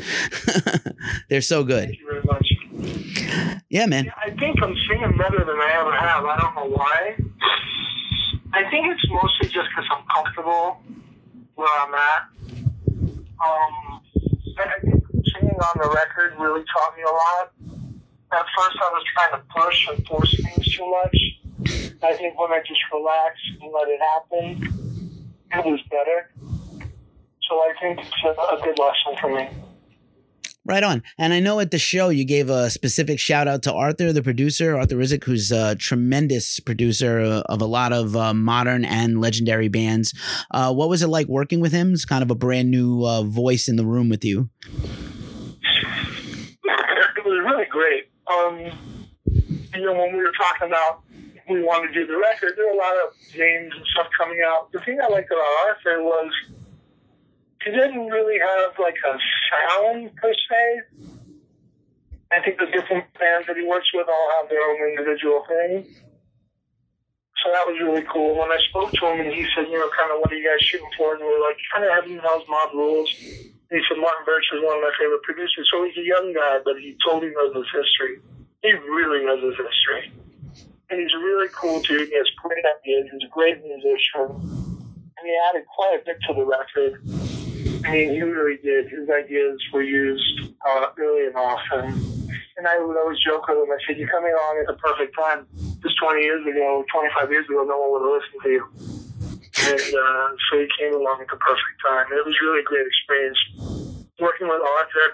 They're 1.31 1.41
so 1.43 1.63
good. 1.63 1.91
Thank 1.91 2.01
you 2.01 2.07
very 2.11 2.25
much. 2.25 3.63
Yeah, 3.69 3.87
man. 3.87 4.07
Yeah, 4.07 4.13
I 4.17 4.31
think 4.31 4.63
I'm 4.63 4.75
singing 4.89 5.17
better 5.17 5.39
than 5.39 5.57
I 5.57 5.77
ever 5.81 5.97
have. 5.97 6.25
I 6.25 6.37
don't 6.39 6.55
know 6.55 6.77
why. 6.77 7.17
I 8.55 8.69
think 8.71 8.87
it's 8.87 9.09
mostly 9.11 9.49
just 9.49 9.69
because 9.71 9.87
I'm 9.91 10.05
comfortable 10.15 10.83
where 11.55 11.69
I'm 11.69 11.95
at. 11.95 12.29
Um, 13.41 14.03
I 14.59 14.81
think 14.81 15.05
singing 15.35 15.57
on 15.57 15.75
the 15.81 15.89
record 15.89 16.35
really 16.39 16.65
taught 16.73 16.97
me 16.97 17.03
a 17.03 17.13
lot. 17.13 17.53
At 18.33 18.47
first, 18.57 18.77
I 18.81 18.91
was 18.93 19.05
trying 19.15 19.41
to 19.41 19.47
push 19.55 19.89
and 19.89 20.07
force 20.07 20.35
things 20.43 20.77
too 20.77 20.91
much. 20.91 21.17
I 22.03 22.15
think 22.15 22.39
when 22.39 22.51
I 22.51 22.61
just 22.67 22.81
relaxed 22.93 23.43
and 23.61 23.73
let 23.73 23.89
it 23.89 24.01
happen, 24.01 25.33
it 25.53 25.65
was 25.65 25.81
better. 25.91 26.31
So 27.49 27.57
I 27.57 27.73
think 27.81 28.01
it's 28.01 28.25
a, 28.25 28.29
a 28.29 28.61
good 28.63 28.79
lesson 28.79 29.17
for 29.21 29.35
me. 29.35 29.49
Right 30.65 30.85
on. 30.85 31.03
And 31.19 31.33
I 31.33 31.41
know 31.41 31.59
at 31.59 31.73
the 31.73 31.79
show 31.79 32.09
you 32.11 32.25
gave 32.25 32.49
a 32.49 32.71
specific 32.71 33.19
shout 33.19 33.49
out 33.49 33.65
to 33.65 33.73
Arthur, 33.73 34.13
the 34.13 34.23
producer, 34.23 34.77
Arthur 34.77 34.95
Rizk, 34.95 35.25
who's 35.25 35.51
a 35.51 35.75
tremendous 35.75 36.61
producer 36.61 37.21
of 37.47 37.61
a 37.61 37.67
lot 37.67 37.93
of 37.93 38.15
uh, 38.17 38.33
modern 38.33 38.85
and 38.85 39.21
legendary 39.21 39.67
bands. 39.67 40.15
Uh, 40.53 40.73
what 40.73 40.89
was 40.89 41.03
it 41.03 41.09
like 41.09 41.27
working 41.27 41.59
with 41.61 41.73
him? 41.73 41.93
It's 41.93 42.05
kind 42.05 42.23
of 42.23 42.31
a 42.31 42.37
brand 42.37 42.71
new 42.71 43.05
uh, 43.05 43.23
voice 43.23 43.69
in 43.69 43.75
the 43.75 43.85
room 43.85 44.09
with 44.09 44.25
you. 44.25 44.51
It 46.65 47.25
was 47.25 47.41
really 47.45 47.67
great. 47.67 48.11
Um, 48.29 48.59
you 49.75 49.85
know, 49.85 49.95
when 49.95 50.13
we 50.17 50.23
were 50.23 50.33
talking 50.39 50.69
about 50.69 51.03
we 51.51 51.63
wanted 51.63 51.89
to 51.89 51.95
do 51.95 52.07
the 52.07 52.17
record, 52.19 52.53
there 52.57 52.67
were 52.67 52.73
a 52.73 52.77
lot 52.77 52.95
of 53.07 53.15
names 53.37 53.73
and 53.77 53.87
stuff 53.87 54.07
coming 54.17 54.39
out. 54.47 54.71
The 54.73 54.79
thing 54.81 55.01
I 55.03 55.09
liked 55.09 55.31
about 55.31 55.45
Arthur 55.67 56.03
was 56.03 56.31
he 57.65 57.71
didn't 57.71 58.07
really 58.07 58.39
have 58.39 58.79
like 58.79 58.97
a 59.07 59.15
sound 59.51 60.11
per 60.17 60.33
se. 60.33 60.63
I 62.33 62.41
think 62.41 62.59
the 62.59 62.67
different 62.67 63.07
bands 63.21 63.47
that 63.47 63.57
he 63.57 63.65
works 63.65 63.93
with 63.93 64.09
all 64.09 64.29
have 64.41 64.49
their 64.49 64.63
own 64.63 64.77
individual 64.89 65.45
thing. 65.47 65.85
So 67.45 67.51
that 67.51 67.67
was 67.67 67.77
really 67.83 68.07
cool. 68.07 68.39
When 68.39 68.49
I 68.55 68.59
spoke 68.71 68.95
to 68.95 69.03
him 69.11 69.21
and 69.21 69.35
he 69.35 69.43
said, 69.53 69.67
you 69.67 69.77
know, 69.77 69.91
kind 69.99 70.15
of 70.15 70.23
what 70.23 70.31
are 70.31 70.39
you 70.39 70.47
guys 70.47 70.63
shooting 70.63 70.89
for? 70.97 71.19
And 71.19 71.21
we 71.21 71.29
were 71.29 71.43
like, 71.43 71.59
kind 71.75 71.85
of 71.85 71.91
Heaven 71.91 72.19
Hell's 72.23 72.47
Mob 72.49 72.71
Rules. 72.73 73.11
And 73.19 73.75
he 73.75 73.83
said 73.85 73.99
Martin 73.99 74.25
Birch 74.25 74.47
is 74.55 74.63
one 74.63 74.79
of 74.79 74.83
my 74.87 74.95
favorite 74.95 75.27
producers. 75.27 75.67
So 75.69 75.83
he's 75.83 75.99
a 75.99 76.07
young 76.07 76.33
guy, 76.33 76.63
but 76.65 76.79
he 76.79 76.95
totally 77.03 77.35
knows 77.35 77.53
his 77.53 77.67
history. 77.69 78.23
He 78.63 78.73
really 78.73 79.27
knows 79.27 79.43
his 79.43 79.59
history. 79.59 80.15
And 80.89 81.01
he's 81.03 81.13
a 81.13 81.19
really 81.19 81.51
cool 81.51 81.83
dude. 81.83 82.09
He 82.09 82.17
has 82.17 82.31
great 82.41 82.63
ideas. 82.63 83.11
He's 83.11 83.27
a 83.27 83.33
great 83.33 83.59
musician. 83.61 84.39
And 84.39 85.25
he 85.27 85.35
added 85.51 85.67
quite 85.67 85.99
a 85.99 86.05
bit 86.05 86.23
to 86.29 86.35
the 86.35 86.47
record. 86.47 87.03
Mean, 87.91 88.15
he 88.15 88.23
really 88.23 88.59
did. 88.63 88.89
His 88.89 89.09
ideas 89.11 89.61
were 89.73 89.83
used 89.83 90.55
uh, 90.67 90.87
early 90.99 91.27
and 91.27 91.37
often. 91.37 91.99
And 92.57 92.67
I 92.67 92.79
would 92.79 92.97
always 92.97 93.19
joke 93.19 93.49
with 93.49 93.59
him. 93.59 93.71
I 93.71 93.79
said, 93.87 93.99
"You're 93.99 94.09
coming 94.09 94.33
on 94.33 94.61
at 94.61 94.67
the 94.67 94.79
perfect 94.79 95.17
time. 95.17 95.47
Just 95.83 95.99
20 95.99 96.23
years 96.23 96.47
ago, 96.47 96.85
25 96.93 97.31
years 97.31 97.47
ago, 97.47 97.65
no 97.65 97.79
one 97.79 97.91
would 97.93 98.05
have 98.07 98.23
listened 98.23 98.43
to 98.43 98.51
you." 98.51 98.65
And 99.63 99.95
uh, 99.95 100.29
so 100.51 100.59
he 100.59 100.69
came 100.79 100.95
along 100.95 101.23
at 101.23 101.29
the 101.29 101.39
perfect 101.39 101.79
time. 101.87 102.07
It 102.13 102.25
was 102.27 102.35
really 102.41 102.61
a 102.61 102.65
great 102.65 102.87
experience 102.87 103.39
working 104.21 104.47
with 104.47 104.63
Arthur 104.63 105.09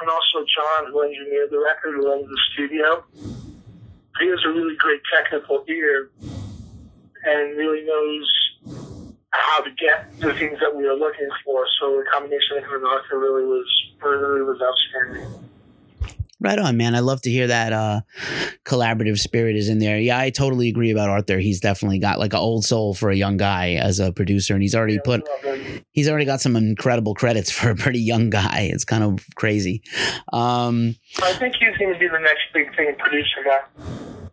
and 0.00 0.08
also 0.08 0.46
John, 0.46 0.92
who 0.92 1.02
engineered 1.02 1.50
the 1.50 1.58
record, 1.58 1.96
who 1.96 2.06
runs 2.06 2.26
the 2.28 2.38
studio. 2.52 3.04
He 4.20 4.28
has 4.28 4.38
a 4.44 4.48
really 4.48 4.76
great 4.76 5.00
technical 5.10 5.64
ear 5.68 6.10
and 7.24 7.56
really 7.56 7.84
knows 7.84 8.41
how 9.32 9.60
to 9.62 9.70
get 9.72 10.12
the 10.20 10.32
things 10.34 10.58
that 10.60 10.74
we 10.74 10.84
were 10.86 10.94
looking 10.94 11.28
for. 11.44 11.64
So 11.80 11.98
the 11.98 12.04
combination 12.12 12.58
of 12.58 12.64
him 12.64 12.72
and 12.74 12.86
Arthur 12.86 13.18
really 13.18 13.44
was 13.44 13.66
really 14.02 14.42
was 14.42 14.60
outstanding. 14.62 15.48
Right 16.40 16.58
on, 16.58 16.76
man. 16.76 16.96
I 16.96 16.98
love 17.00 17.22
to 17.22 17.30
hear 17.30 17.46
that 17.46 17.72
uh, 17.72 18.00
collaborative 18.64 19.16
spirit 19.20 19.54
is 19.54 19.68
in 19.68 19.78
there. 19.78 19.96
Yeah, 20.00 20.18
I 20.18 20.30
totally 20.30 20.68
agree 20.68 20.90
about 20.90 21.08
Arthur. 21.08 21.38
He's 21.38 21.60
definitely 21.60 22.00
got 22.00 22.18
like 22.18 22.32
an 22.32 22.40
old 22.40 22.64
soul 22.64 22.94
for 22.94 23.10
a 23.10 23.14
young 23.14 23.36
guy 23.36 23.74
as 23.74 24.00
a 24.00 24.12
producer, 24.12 24.52
and 24.54 24.60
he's 24.60 24.74
already 24.74 24.94
Yeah, 24.94 25.00
put 25.04 25.28
I 25.44 25.46
love 25.48 25.60
it. 25.60 25.84
he's 25.92 26.08
already 26.08 26.24
got 26.24 26.40
some 26.40 26.56
incredible 26.56 27.14
credits 27.14 27.52
for 27.52 27.70
a 27.70 27.76
pretty 27.76 28.00
young 28.00 28.28
guy. 28.28 28.68
It's 28.72 28.84
kind 28.84 29.04
of 29.04 29.24
crazy. 29.36 29.84
Um, 30.32 30.96
I 31.22 31.32
think 31.34 31.54
he's 31.54 31.76
going 31.78 31.92
to 31.92 31.98
be 32.00 32.08
the 32.08 32.18
next 32.18 32.42
big 32.52 32.74
thing 32.74 32.92
producer 32.98 33.44
guy. 33.44 33.60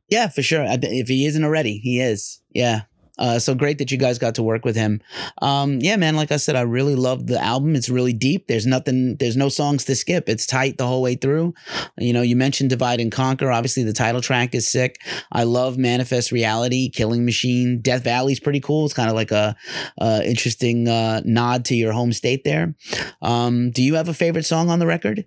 yeah, 0.09 0.29
for 0.29 0.41
sure. 0.41 0.65
If 0.67 1.07
he 1.09 1.27
isn't 1.27 1.43
already, 1.43 1.77
he 1.77 1.99
is. 2.01 2.41
Yeah. 2.51 2.81
Uh, 3.19 3.37
so 3.37 3.53
great 3.53 3.77
that 3.77 3.91
you 3.91 3.97
guys 3.97 4.17
got 4.17 4.33
to 4.35 4.43
work 4.43 4.65
with 4.65 4.75
him. 4.75 5.01
Um, 5.41 5.79
yeah, 5.79 5.97
man. 5.97 6.15
Like 6.15 6.31
I 6.31 6.37
said, 6.37 6.55
I 6.55 6.61
really 6.61 6.95
love 6.95 7.27
the 7.27 7.39
album. 7.39 7.75
It's 7.75 7.89
really 7.89 8.13
deep. 8.13 8.47
There's 8.47 8.65
nothing. 8.65 9.17
There's 9.17 9.37
no 9.37 9.49
songs 9.49 9.83
to 9.85 9.95
skip. 9.95 10.27
It's 10.29 10.47
tight 10.47 10.77
the 10.77 10.87
whole 10.87 11.01
way 11.01 11.15
through. 11.15 11.53
You 11.97 12.13
know, 12.13 12.21
you 12.21 12.35
mentioned 12.35 12.71
Divide 12.71 12.99
and 12.99 13.11
Conquer. 13.11 13.51
Obviously, 13.51 13.83
the 13.83 13.93
title 13.93 14.21
track 14.21 14.55
is 14.55 14.67
sick. 14.67 14.99
I 15.31 15.43
love 15.43 15.77
Manifest 15.77 16.31
Reality, 16.31 16.89
Killing 16.89 17.25
Machine, 17.25 17.81
Death 17.81 18.03
Valley's 18.03 18.39
pretty 18.39 18.61
cool. 18.61 18.85
It's 18.85 18.93
kind 18.93 19.09
of 19.09 19.15
like 19.15 19.31
a, 19.31 19.55
uh 19.99 20.21
interesting 20.23 20.87
uh, 20.87 21.21
nod 21.25 21.65
to 21.65 21.75
your 21.75 21.91
home 21.91 22.13
state 22.13 22.43
there. 22.43 22.73
Um, 23.21 23.71
do 23.71 23.83
you 23.83 23.95
have 23.95 24.07
a 24.07 24.13
favorite 24.13 24.45
song 24.45 24.69
on 24.69 24.79
the 24.79 24.87
record? 24.87 25.25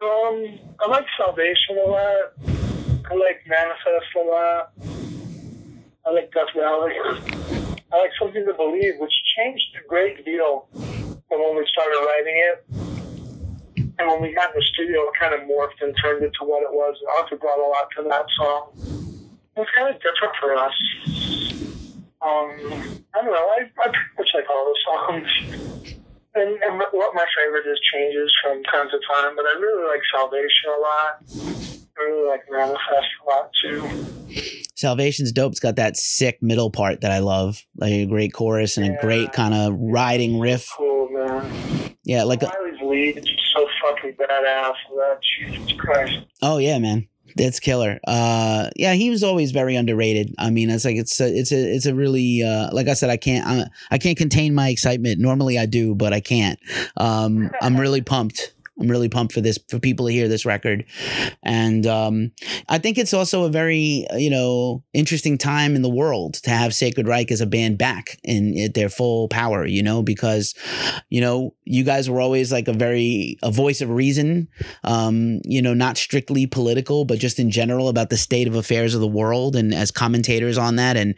Um, 0.00 0.58
I 0.80 0.88
like 0.88 1.04
Salvation 1.16 1.78
a 1.84 1.88
lot. 1.88 2.32
I 3.10 3.14
like 3.14 3.42
Manifest 3.46 4.14
a 4.16 4.20
lot. 4.20 4.72
I 6.08 6.12
like 6.12 6.32
Valley. 6.32 6.94
I 7.92 7.98
like 7.98 8.10
Something 8.18 8.46
to 8.46 8.54
Believe, 8.54 8.94
which 8.98 9.12
changed 9.36 9.76
a 9.76 9.86
great 9.86 10.24
deal 10.24 10.66
from 10.72 11.38
when 11.44 11.56
we 11.58 11.66
started 11.68 12.00
writing 12.00 12.36
it. 12.48 12.64
And 13.98 14.08
when 14.08 14.22
we 14.22 14.32
got 14.32 14.54
in 14.54 14.56
the 14.56 14.64
studio, 14.72 15.02
it 15.02 15.12
kind 15.20 15.34
of 15.34 15.40
morphed 15.40 15.82
and 15.82 15.94
turned 16.02 16.24
into 16.24 16.48
what 16.48 16.62
it 16.62 16.72
was. 16.72 16.96
And 17.00 17.10
Arthur 17.20 17.36
brought 17.36 17.60
a 17.60 17.68
lot 17.68 17.90
to 17.96 18.08
that 18.08 18.24
song. 18.38 18.72
It 19.54 19.60
was 19.60 19.68
kind 19.76 19.94
of 19.94 20.00
different 20.00 20.32
for 20.40 20.56
us. 20.56 20.72
Um, 22.24 23.04
I 23.12 23.20
don't 23.20 23.28
know. 23.28 23.48
I, 23.60 23.68
I 23.76 23.92
pretty 23.92 24.16
much 24.16 24.30
like 24.32 24.48
all 24.48 24.64
the 24.64 24.78
songs. 24.88 25.28
And, 26.36 26.56
and 26.62 26.80
what 26.92 27.14
my 27.14 27.26
favorite 27.36 27.68
is 27.68 27.78
changes 27.92 28.32
from 28.42 28.62
time 28.64 28.88
to 28.88 28.98
time, 29.12 29.36
but 29.36 29.44
I 29.44 29.60
really 29.60 29.84
like 29.92 30.00
Salvation 30.08 30.72
a 30.72 30.80
lot. 30.80 31.20
I 31.98 32.02
really 32.02 32.28
like 32.28 32.48
Manifest 32.48 33.12
a 33.20 33.28
lot 33.28 33.50
too. 33.60 34.67
Salvation's 34.78 35.32
dope. 35.32 35.50
It's 35.50 35.58
got 35.58 35.74
that 35.74 35.96
sick 35.96 36.40
middle 36.40 36.70
part 36.70 37.00
that 37.00 37.10
I 37.10 37.18
love, 37.18 37.66
like 37.76 37.90
a 37.90 38.06
great 38.06 38.32
chorus 38.32 38.76
and 38.76 38.86
a 38.86 39.00
great 39.00 39.32
kind 39.32 39.52
of 39.52 39.74
riding 39.76 40.38
riff. 40.38 40.70
Cool, 40.76 41.08
man. 41.10 41.96
Yeah, 42.04 42.22
like 42.22 42.44
a, 42.44 42.52
lead 42.84 43.18
is 43.18 43.28
so 43.52 43.66
fucking 43.82 44.12
badass. 44.12 44.74
That 44.94 45.18
Jesus 45.40 45.72
Christ. 45.72 46.18
oh 46.42 46.58
yeah, 46.58 46.78
man, 46.78 47.08
it's 47.36 47.58
killer. 47.58 47.98
Uh, 48.06 48.70
yeah, 48.76 48.92
he 48.92 49.10
was 49.10 49.24
always 49.24 49.50
very 49.50 49.74
underrated. 49.74 50.32
I 50.38 50.50
mean, 50.50 50.70
it's 50.70 50.84
like 50.84 50.94
it's 50.94 51.20
a, 51.20 51.26
it's 51.26 51.50
a 51.50 51.74
it's 51.74 51.86
a 51.86 51.94
really 51.94 52.44
uh, 52.44 52.70
like 52.72 52.86
I 52.86 52.94
said, 52.94 53.10
I 53.10 53.16
can't 53.16 53.48
I, 53.48 53.64
I 53.90 53.98
can't 53.98 54.16
contain 54.16 54.54
my 54.54 54.68
excitement. 54.68 55.18
Normally 55.18 55.58
I 55.58 55.66
do, 55.66 55.96
but 55.96 56.12
I 56.12 56.20
can't. 56.20 56.60
Um, 56.96 57.50
I'm 57.60 57.76
really 57.76 58.00
pumped. 58.00 58.54
I'm 58.80 58.88
really 58.88 59.08
pumped 59.08 59.32
for 59.32 59.40
this 59.40 59.58
for 59.68 59.78
people 59.78 60.06
to 60.06 60.12
hear 60.12 60.28
this 60.28 60.46
record, 60.46 60.84
and 61.42 61.86
um, 61.86 62.32
I 62.68 62.78
think 62.78 62.98
it's 62.98 63.14
also 63.14 63.44
a 63.44 63.48
very 63.48 64.06
uh, 64.10 64.16
you 64.16 64.30
know 64.30 64.84
interesting 64.92 65.36
time 65.36 65.74
in 65.74 65.82
the 65.82 65.88
world 65.88 66.34
to 66.34 66.50
have 66.50 66.74
Sacred 66.74 67.08
Reich 67.08 67.30
as 67.30 67.40
a 67.40 67.46
band 67.46 67.78
back 67.78 68.18
in 68.22 68.56
at 68.58 68.74
their 68.74 68.88
full 68.88 69.28
power. 69.28 69.66
You 69.66 69.82
know 69.82 70.02
because 70.02 70.54
you 71.08 71.20
know 71.20 71.54
you 71.64 71.84
guys 71.84 72.08
were 72.08 72.20
always 72.20 72.52
like 72.52 72.68
a 72.68 72.72
very 72.72 73.36
a 73.42 73.50
voice 73.50 73.80
of 73.80 73.90
reason. 73.90 74.48
Um, 74.84 75.40
you 75.44 75.60
know 75.60 75.74
not 75.74 75.96
strictly 75.96 76.46
political, 76.46 77.04
but 77.04 77.18
just 77.18 77.38
in 77.38 77.50
general 77.50 77.88
about 77.88 78.10
the 78.10 78.16
state 78.16 78.46
of 78.46 78.54
affairs 78.54 78.94
of 78.94 79.00
the 79.00 79.08
world 79.08 79.56
and 79.56 79.74
as 79.74 79.90
commentators 79.90 80.58
on 80.58 80.76
that 80.76 80.96
and 80.96 81.14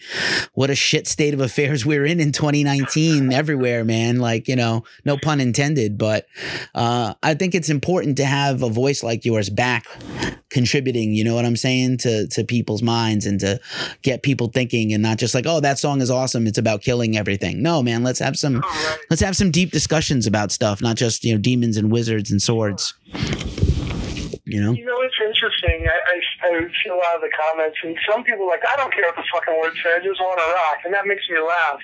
what 0.54 0.70
a 0.70 0.74
shit 0.74 1.06
state 1.06 1.34
of 1.34 1.40
affairs 1.40 1.84
we're 1.84 2.06
in 2.06 2.20
in 2.20 2.32
2019 2.32 3.32
everywhere, 3.32 3.84
man. 3.84 4.18
Like 4.18 4.48
you 4.48 4.56
know 4.56 4.84
no 5.04 5.18
pun 5.18 5.40
intended, 5.40 5.98
but 5.98 6.26
uh, 6.74 7.14
I 7.22 7.34
think 7.34 7.49
it's 7.54 7.70
important 7.70 8.16
to 8.18 8.24
have 8.24 8.62
a 8.62 8.68
voice 8.68 9.02
like 9.02 9.24
yours 9.24 9.50
back 9.50 9.86
contributing, 10.50 11.14
you 11.14 11.24
know 11.24 11.34
what 11.34 11.44
I'm 11.44 11.56
saying, 11.56 11.98
to 11.98 12.26
to 12.28 12.44
people's 12.44 12.82
minds 12.82 13.26
and 13.26 13.40
to 13.40 13.60
get 14.02 14.22
people 14.22 14.48
thinking 14.48 14.92
and 14.92 15.02
not 15.02 15.18
just 15.18 15.34
like, 15.34 15.46
oh, 15.46 15.60
that 15.60 15.78
song 15.78 16.00
is 16.00 16.10
awesome. 16.10 16.46
It's 16.46 16.58
about 16.58 16.82
killing 16.82 17.16
everything. 17.16 17.62
No, 17.62 17.82
man, 17.82 18.02
let's 18.02 18.18
have 18.18 18.36
some 18.36 18.60
right. 18.60 18.98
let's 19.08 19.22
have 19.22 19.36
some 19.36 19.50
deep 19.50 19.70
discussions 19.70 20.26
about 20.26 20.52
stuff, 20.52 20.82
not 20.82 20.96
just, 20.96 21.24
you 21.24 21.34
know, 21.34 21.40
demons 21.40 21.76
and 21.76 21.90
wizards 21.90 22.30
and 22.30 22.42
swords. 22.42 22.94
You 24.44 24.60
know? 24.60 24.72
You 24.72 24.84
know, 24.84 25.00
it's 25.02 25.14
interesting. 25.24 25.86
I, 25.86 25.94
I, 25.94 26.20
I 26.42 26.48
see 26.82 26.88
a 26.88 26.96
lot 26.96 27.16
of 27.16 27.20
the 27.20 27.30
comments, 27.36 27.76
and 27.84 27.96
some 28.08 28.24
people 28.24 28.44
are 28.44 28.56
like, 28.56 28.64
I 28.64 28.76
don't 28.76 28.92
care 28.92 29.04
what 29.04 29.16
the 29.16 29.28
fucking 29.32 29.60
word 29.60 29.74
says, 29.76 30.00
I 30.00 30.04
just 30.04 30.20
want 30.20 30.40
to 30.40 30.48
rock. 30.48 30.78
And 30.84 30.94
that 30.94 31.06
makes 31.06 31.28
me 31.28 31.38
laugh. 31.38 31.80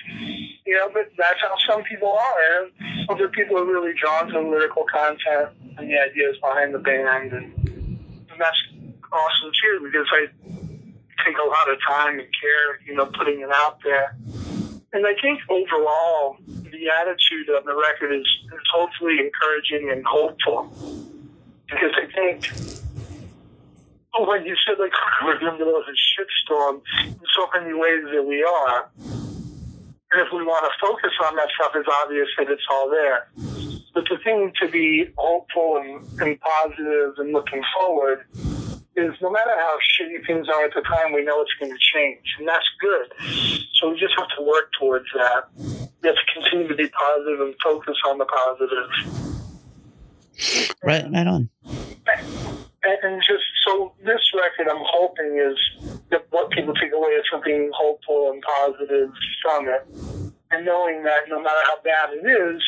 You 0.65 0.73
know, 0.73 0.89
but 0.91 1.13
that's 1.17 1.39
how 1.41 1.55
some 1.69 1.83
people 1.83 2.11
are. 2.11 2.65
And 2.65 3.09
other 3.09 3.29
people 3.29 3.57
are 3.57 3.65
really 3.65 3.93
drawn 3.93 4.27
to 4.27 4.33
the 4.33 4.39
lyrical 4.41 4.85
content 4.91 5.53
and 5.77 5.89
the 5.89 5.97
ideas 5.97 6.37
behind 6.41 6.73
the 6.73 6.79
band. 6.79 7.33
And, 7.33 7.53
and 7.53 8.37
that's 8.37 8.57
awesome, 9.13 9.51
too, 9.53 9.85
because 9.85 10.07
I 10.11 10.27
take 11.23 11.37
a 11.37 11.47
lot 11.47 11.69
of 11.69 11.77
time 11.87 12.19
and 12.19 12.27
care, 12.41 12.81
you 12.85 12.95
know, 12.95 13.05
putting 13.05 13.41
it 13.41 13.51
out 13.53 13.77
there. 13.83 14.17
And 14.93 15.05
I 15.05 15.13
think 15.21 15.39
overall, 15.49 16.37
the 16.47 16.89
attitude 16.89 17.49
of 17.55 17.65
the 17.65 17.75
record 17.75 18.13
is, 18.13 18.25
is 18.25 18.67
hopefully 18.73 19.19
encouraging 19.19 19.91
and 19.91 20.03
hopeful. 20.05 20.73
Because 21.69 21.91
I 21.95 22.11
think 22.13 22.49
when 24.25 24.45
you 24.45 24.55
said 24.65 24.79
like 24.79 24.93
we're 25.23 25.37
in 25.39 25.45
the 25.45 25.51
middle 25.53 25.75
of 25.75 25.83
a 25.87 25.93
shitstorm 25.93 26.81
in 27.05 27.19
so 27.35 27.47
many 27.53 27.73
ways 27.73 28.05
that 28.13 28.23
we 28.23 28.43
are, 28.43 28.89
and 28.97 30.21
if 30.21 30.31
we 30.31 30.43
want 30.43 30.65
to 30.65 30.87
focus 30.87 31.11
on 31.27 31.35
that 31.35 31.49
stuff, 31.55 31.73
it's 31.75 31.89
obvious 32.03 32.27
that 32.37 32.49
it's 32.49 32.63
all 32.71 32.89
there. 32.89 33.27
But 33.93 34.05
the 34.09 34.17
thing 34.23 34.53
to 34.61 34.67
be 34.69 35.09
hopeful 35.17 35.77
and, 35.77 36.21
and 36.21 36.39
positive 36.39 37.15
and 37.17 37.33
looking 37.33 37.61
forward 37.77 38.25
is 38.95 39.13
no 39.21 39.29
matter 39.29 39.53
how 39.57 39.77
shitty 39.93 40.25
things 40.25 40.47
are 40.49 40.65
at 40.65 40.73
the 40.73 40.81
time, 40.81 41.13
we 41.13 41.23
know 41.23 41.41
it's 41.41 41.53
going 41.59 41.71
to 41.71 41.77
change, 41.77 42.35
and 42.39 42.47
that's 42.47 42.65
good. 42.79 43.11
So 43.75 43.91
we 43.91 43.99
just 43.99 44.13
have 44.17 44.27
to 44.37 44.43
work 44.43 44.71
towards 44.79 45.05
that. 45.13 45.49
We 45.57 46.09
have 46.09 46.15
to 46.15 46.25
continue 46.33 46.67
to 46.67 46.75
be 46.75 46.89
positive 46.89 47.41
and 47.41 47.55
focus 47.63 47.97
on 48.07 48.17
the 48.17 48.25
positive. 48.25 48.89
Right 50.83 51.05
right 51.11 51.27
on. 51.27 51.49
And, 52.87 52.97
and 53.03 53.21
just 53.21 53.43
so 53.65 53.91
this 54.05 54.31
record, 54.33 54.71
I'm 54.71 54.83
hoping 54.85 55.37
is 55.43 55.57
that 56.09 56.25
what 56.29 56.49
people 56.51 56.73
take 56.73 56.93
away 56.93 57.09
is 57.09 57.25
something 57.29 57.69
hopeful 57.73 58.31
and 58.31 58.41
positive 58.41 59.11
from 59.43 59.67
it, 59.67 59.85
and 60.51 60.65
knowing 60.65 61.03
that 61.03 61.27
no 61.27 61.41
matter 61.41 61.59
how 61.65 61.81
bad 61.83 62.09
it 62.13 62.25
is, 62.25 62.63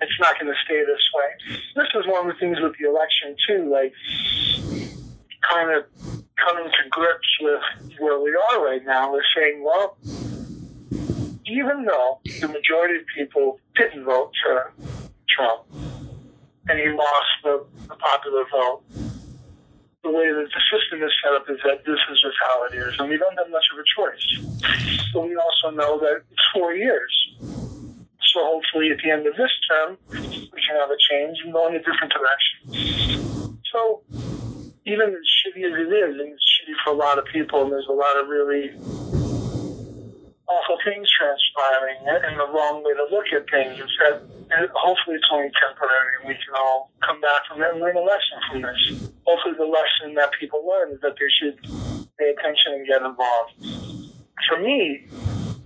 it's 0.00 0.18
not 0.20 0.34
going 0.40 0.52
to 0.52 0.58
stay 0.64 0.80
this 0.84 1.04
way. 1.14 1.60
This 1.76 1.86
is 1.94 2.06
one 2.06 2.28
of 2.28 2.34
the 2.34 2.38
things 2.40 2.58
with 2.60 2.74
the 2.80 2.88
election 2.88 3.36
too, 3.46 3.70
like 3.70 3.92
kind 5.48 5.70
of 5.70 5.84
coming 6.36 6.64
to 6.70 6.88
grips 6.90 7.38
with 7.40 7.62
where 8.00 8.18
we 8.20 8.36
are 8.50 8.64
right 8.64 8.84
now. 8.84 9.12
We're 9.12 9.22
saying, 9.36 9.62
well, 9.64 9.96
even 11.46 11.84
though 11.84 12.20
the 12.40 12.48
majority 12.48 12.98
of 12.98 13.06
people 13.16 13.58
didn't 13.76 14.04
vote 14.04 14.32
for 14.44 14.72
Trump, 15.28 15.62
and 16.68 16.78
he 16.78 16.88
lost 16.90 17.32
the, 17.42 17.64
the 17.88 17.96
popular 17.96 18.44
vote. 18.50 18.82
The 20.04 20.10
way 20.10 20.30
that 20.30 20.48
the 20.54 20.62
system 20.70 21.02
is 21.02 21.10
set 21.22 21.32
up 21.34 21.50
is 21.50 21.58
that 21.64 21.84
this 21.84 21.98
is 22.12 22.20
just 22.22 22.36
how 22.46 22.64
it 22.66 22.74
is, 22.74 22.94
and 22.98 23.08
we 23.08 23.18
don't 23.18 23.36
have 23.36 23.50
much 23.50 23.66
of 23.72 23.78
a 23.78 23.86
choice. 23.96 25.10
But 25.12 25.22
we 25.26 25.36
also 25.36 25.74
know 25.74 25.98
that 25.98 26.22
it's 26.30 26.46
four 26.54 26.72
years. 26.72 27.12
So 27.40 28.44
hopefully 28.44 28.90
at 28.90 28.98
the 29.02 29.10
end 29.10 29.26
of 29.26 29.34
this 29.36 29.50
term, 29.68 29.98
we 30.10 30.18
can 30.20 30.76
have 30.78 30.90
a 30.90 31.00
change 31.10 31.38
and 31.44 31.52
go 31.52 31.66
in 31.68 31.74
a 31.74 31.78
different 31.78 32.12
direction. 32.12 33.58
So 33.72 34.02
even 34.86 35.08
as 35.10 35.26
shitty 35.26 35.64
as 35.64 35.74
it 35.74 35.92
is, 35.92 36.20
and 36.20 36.32
it's 36.32 36.44
shitty 36.44 36.74
for 36.84 36.92
a 36.92 36.96
lot 36.96 37.18
of 37.18 37.24
people, 37.26 37.62
and 37.62 37.72
there's 37.72 37.88
a 37.88 37.92
lot 37.92 38.16
of 38.16 38.28
really 38.28 38.70
awful 40.48 40.78
things 40.84 41.08
transpiring 41.12 42.00
and 42.08 42.40
the 42.40 42.48
wrong 42.48 42.80
way 42.82 42.96
to 42.96 43.06
look 43.12 43.28
at 43.36 43.44
things. 43.52 43.78
That 44.00 44.24
and 44.50 44.68
hopefully 44.72 45.20
it's 45.20 45.28
only 45.30 45.52
temporary 45.60 46.12
and 46.20 46.28
we 46.28 46.34
can 46.34 46.56
all 46.56 46.90
come 47.04 47.20
back 47.20 47.44
from 47.48 47.60
it 47.60 47.68
and 47.72 47.80
learn 47.80 47.96
a 47.96 48.04
lesson 48.04 48.38
from 48.48 48.62
this. 48.64 49.12
Hopefully 49.28 49.54
the 49.60 49.68
lesson 49.68 50.16
that 50.16 50.32
people 50.40 50.64
learn 50.64 50.96
is 50.96 51.00
that 51.04 51.20
they 51.20 51.30
should 51.36 51.60
pay 52.16 52.32
attention 52.32 52.80
and 52.80 52.86
get 52.88 53.04
involved. 53.04 53.52
For 54.48 54.56
me, 54.56 55.04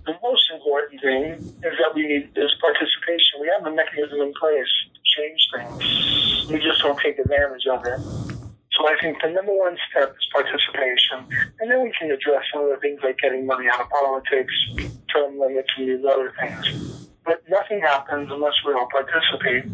the 0.05 0.15
most 0.21 0.43
important 0.51 0.99
thing 0.99 1.39
is 1.63 1.73
that 1.79 1.95
we 1.95 2.03
need 2.03 2.35
is 2.35 2.51
participation. 2.59 3.39
We 3.39 3.47
have 3.55 3.63
the 3.63 3.71
mechanism 3.71 4.19
in 4.19 4.33
place 4.35 4.67
to 4.91 5.01
change 5.15 5.41
things. 5.55 6.51
We 6.51 6.59
just 6.59 6.83
don't 6.83 6.99
take 6.99 7.17
advantage 7.19 7.65
of 7.71 7.87
it. 7.87 8.32
So 8.77 8.87
I 8.87 8.95
think 8.99 9.21
the 9.21 9.29
number 9.29 9.53
one 9.53 9.77
step 9.89 10.15
is 10.17 10.27
participation. 10.33 11.27
And 11.59 11.69
then 11.69 11.83
we 11.83 11.91
can 11.97 12.09
address 12.11 12.43
the 12.53 12.77
things 12.81 12.99
like 13.03 13.19
getting 13.19 13.45
money 13.45 13.67
out 13.71 13.81
of 13.81 13.89
politics, 13.89 14.53
term 15.13 15.39
limits, 15.39 15.69
and 15.77 15.89
these 15.89 16.05
other 16.05 16.33
things. 16.39 17.07
But 17.25 17.43
nothing 17.49 17.81
happens 17.81 18.29
unless 18.31 18.53
we 18.65 18.73
all 18.73 18.87
participate. 18.91 19.65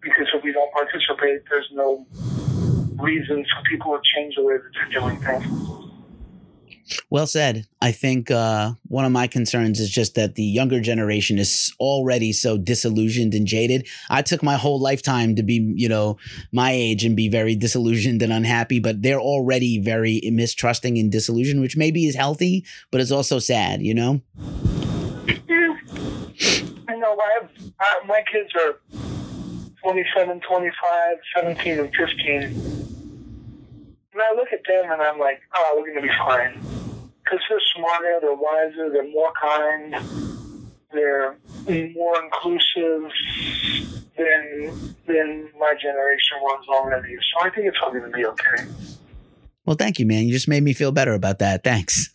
because 0.00 0.28
if 0.34 0.42
we 0.42 0.52
don't 0.52 0.72
participate, 0.72 1.42
there's 1.50 1.68
no 1.72 2.06
reason 2.98 3.44
for 3.44 3.62
people 3.68 3.92
to 3.96 4.00
change 4.16 4.34
the 4.36 4.42
way 4.42 4.56
that 4.56 4.70
they're 4.74 5.00
doing 5.00 5.20
things. 5.20 5.67
Well 7.10 7.26
said. 7.26 7.66
I 7.80 7.92
think 7.92 8.30
uh, 8.30 8.72
one 8.88 9.04
of 9.04 9.12
my 9.12 9.26
concerns 9.26 9.80
is 9.80 9.90
just 9.90 10.14
that 10.14 10.34
the 10.34 10.42
younger 10.42 10.80
generation 10.80 11.38
is 11.38 11.74
already 11.78 12.32
so 12.32 12.58
disillusioned 12.58 13.34
and 13.34 13.46
jaded. 13.46 13.86
I 14.10 14.22
took 14.22 14.42
my 14.42 14.56
whole 14.56 14.80
lifetime 14.80 15.36
to 15.36 15.42
be, 15.42 15.72
you 15.76 15.88
know, 15.88 16.18
my 16.52 16.72
age 16.72 17.04
and 17.04 17.16
be 17.16 17.28
very 17.28 17.54
disillusioned 17.54 18.22
and 18.22 18.32
unhappy, 18.32 18.80
but 18.80 19.02
they're 19.02 19.20
already 19.20 19.78
very 19.80 20.20
mistrusting 20.32 20.98
and 20.98 21.12
disillusioned, 21.12 21.60
which 21.60 21.76
maybe 21.76 22.06
is 22.06 22.14
healthy, 22.14 22.64
but 22.90 23.00
it's 23.00 23.12
also 23.12 23.38
sad, 23.38 23.82
you 23.82 23.94
know? 23.94 24.20
Yeah. 25.48 25.76
I 26.88 26.96
know, 26.96 27.16
I 27.18 27.40
have, 27.40 27.50
uh, 27.80 28.06
my 28.06 28.22
kids 28.30 28.50
are 28.56 28.80
27, 29.82 30.40
25, 30.40 31.16
17, 31.36 31.78
and 31.78 31.94
15. 31.94 32.42
And 34.12 34.22
I 34.22 34.34
look 34.34 34.48
at 34.52 34.60
them 34.66 34.90
and 34.90 35.00
I'm 35.00 35.20
like, 35.20 35.40
oh, 35.54 35.74
we're 35.76 35.92
going 35.92 36.02
to 36.02 36.02
be 36.02 36.14
fine 36.18 36.77
because 37.28 37.44
they're 37.48 37.60
smarter, 37.76 38.18
they're 38.20 38.34
wiser, 38.34 38.90
they're 38.90 39.10
more 39.10 39.32
kind, 39.40 39.94
they're 40.92 41.36
more 41.92 42.22
inclusive 42.22 43.10
than 44.16 44.94
than 45.06 45.48
my 45.58 45.74
generation 45.80 46.38
was 46.40 46.64
already. 46.68 47.14
So 47.16 47.46
I 47.46 47.50
think 47.50 47.66
it's 47.66 47.76
all 47.82 47.90
going 47.90 48.04
to 48.04 48.10
be 48.10 48.26
okay. 48.26 48.64
Well, 49.64 49.76
thank 49.76 49.98
you, 49.98 50.06
man. 50.06 50.24
You 50.24 50.32
just 50.32 50.48
made 50.48 50.62
me 50.62 50.72
feel 50.72 50.92
better 50.92 51.12
about 51.12 51.40
that. 51.40 51.62
Thanks. 51.62 52.10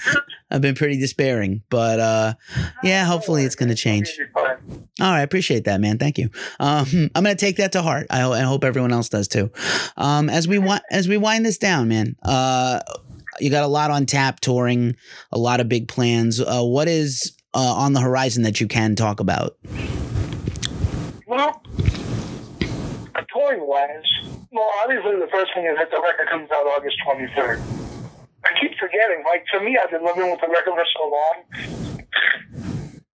I've 0.50 0.62
been 0.62 0.74
pretty 0.74 0.98
despairing, 0.98 1.62
but 1.68 2.00
uh, 2.00 2.34
yeah, 2.82 3.04
hopefully 3.04 3.44
it's 3.44 3.54
going 3.54 3.68
to 3.68 3.74
change. 3.74 4.18
All 4.34 4.56
right, 4.98 5.20
appreciate 5.20 5.64
that, 5.64 5.80
man. 5.80 5.98
Thank 5.98 6.18
you. 6.18 6.30
Um, 6.58 6.86
I'm 7.14 7.22
going 7.22 7.36
to 7.36 7.40
take 7.40 7.56
that 7.56 7.72
to 7.72 7.82
heart. 7.82 8.06
I, 8.10 8.26
I, 8.28 8.40
hope 8.40 8.64
everyone 8.64 8.92
else 8.92 9.10
does 9.10 9.28
too. 9.28 9.52
Um, 9.96 10.30
as 10.30 10.48
we 10.48 10.56
wi- 10.56 10.80
as 10.90 11.06
we 11.06 11.18
wind 11.18 11.44
this 11.44 11.58
down, 11.58 11.88
man. 11.88 12.16
Uh, 12.22 12.80
you 13.40 13.50
got 13.50 13.64
a 13.64 13.68
lot 13.68 13.90
on 13.90 14.06
tap 14.06 14.40
touring, 14.40 14.96
a 15.32 15.38
lot 15.38 15.60
of 15.60 15.68
big 15.68 15.88
plans. 15.88 16.40
Uh, 16.40 16.62
what 16.62 16.88
is 16.88 17.36
uh, 17.54 17.58
on 17.58 17.92
the 17.92 18.00
horizon 18.00 18.42
that 18.42 18.60
you 18.60 18.68
can 18.68 18.94
talk 18.94 19.20
about? 19.20 19.56
Well, 21.26 21.62
touring 23.32 23.66
wise, 23.66 24.04
well, 24.50 24.70
obviously 24.82 25.18
the 25.20 25.28
first 25.30 25.52
thing 25.54 25.66
is 25.66 25.76
that 25.78 25.90
the 25.90 26.00
record 26.00 26.28
comes 26.28 26.50
out 26.50 26.66
August 26.66 26.96
23rd. 27.06 27.60
I 28.44 28.60
keep 28.60 28.72
forgetting. 28.78 29.24
Like, 29.24 29.44
to 29.52 29.60
me, 29.60 29.76
I've 29.82 29.90
been 29.90 30.04
living 30.04 30.30
with 30.30 30.40
the 30.40 30.48
record 30.48 30.74
for 30.74 30.86
so 30.96 31.04
long. 31.10 31.44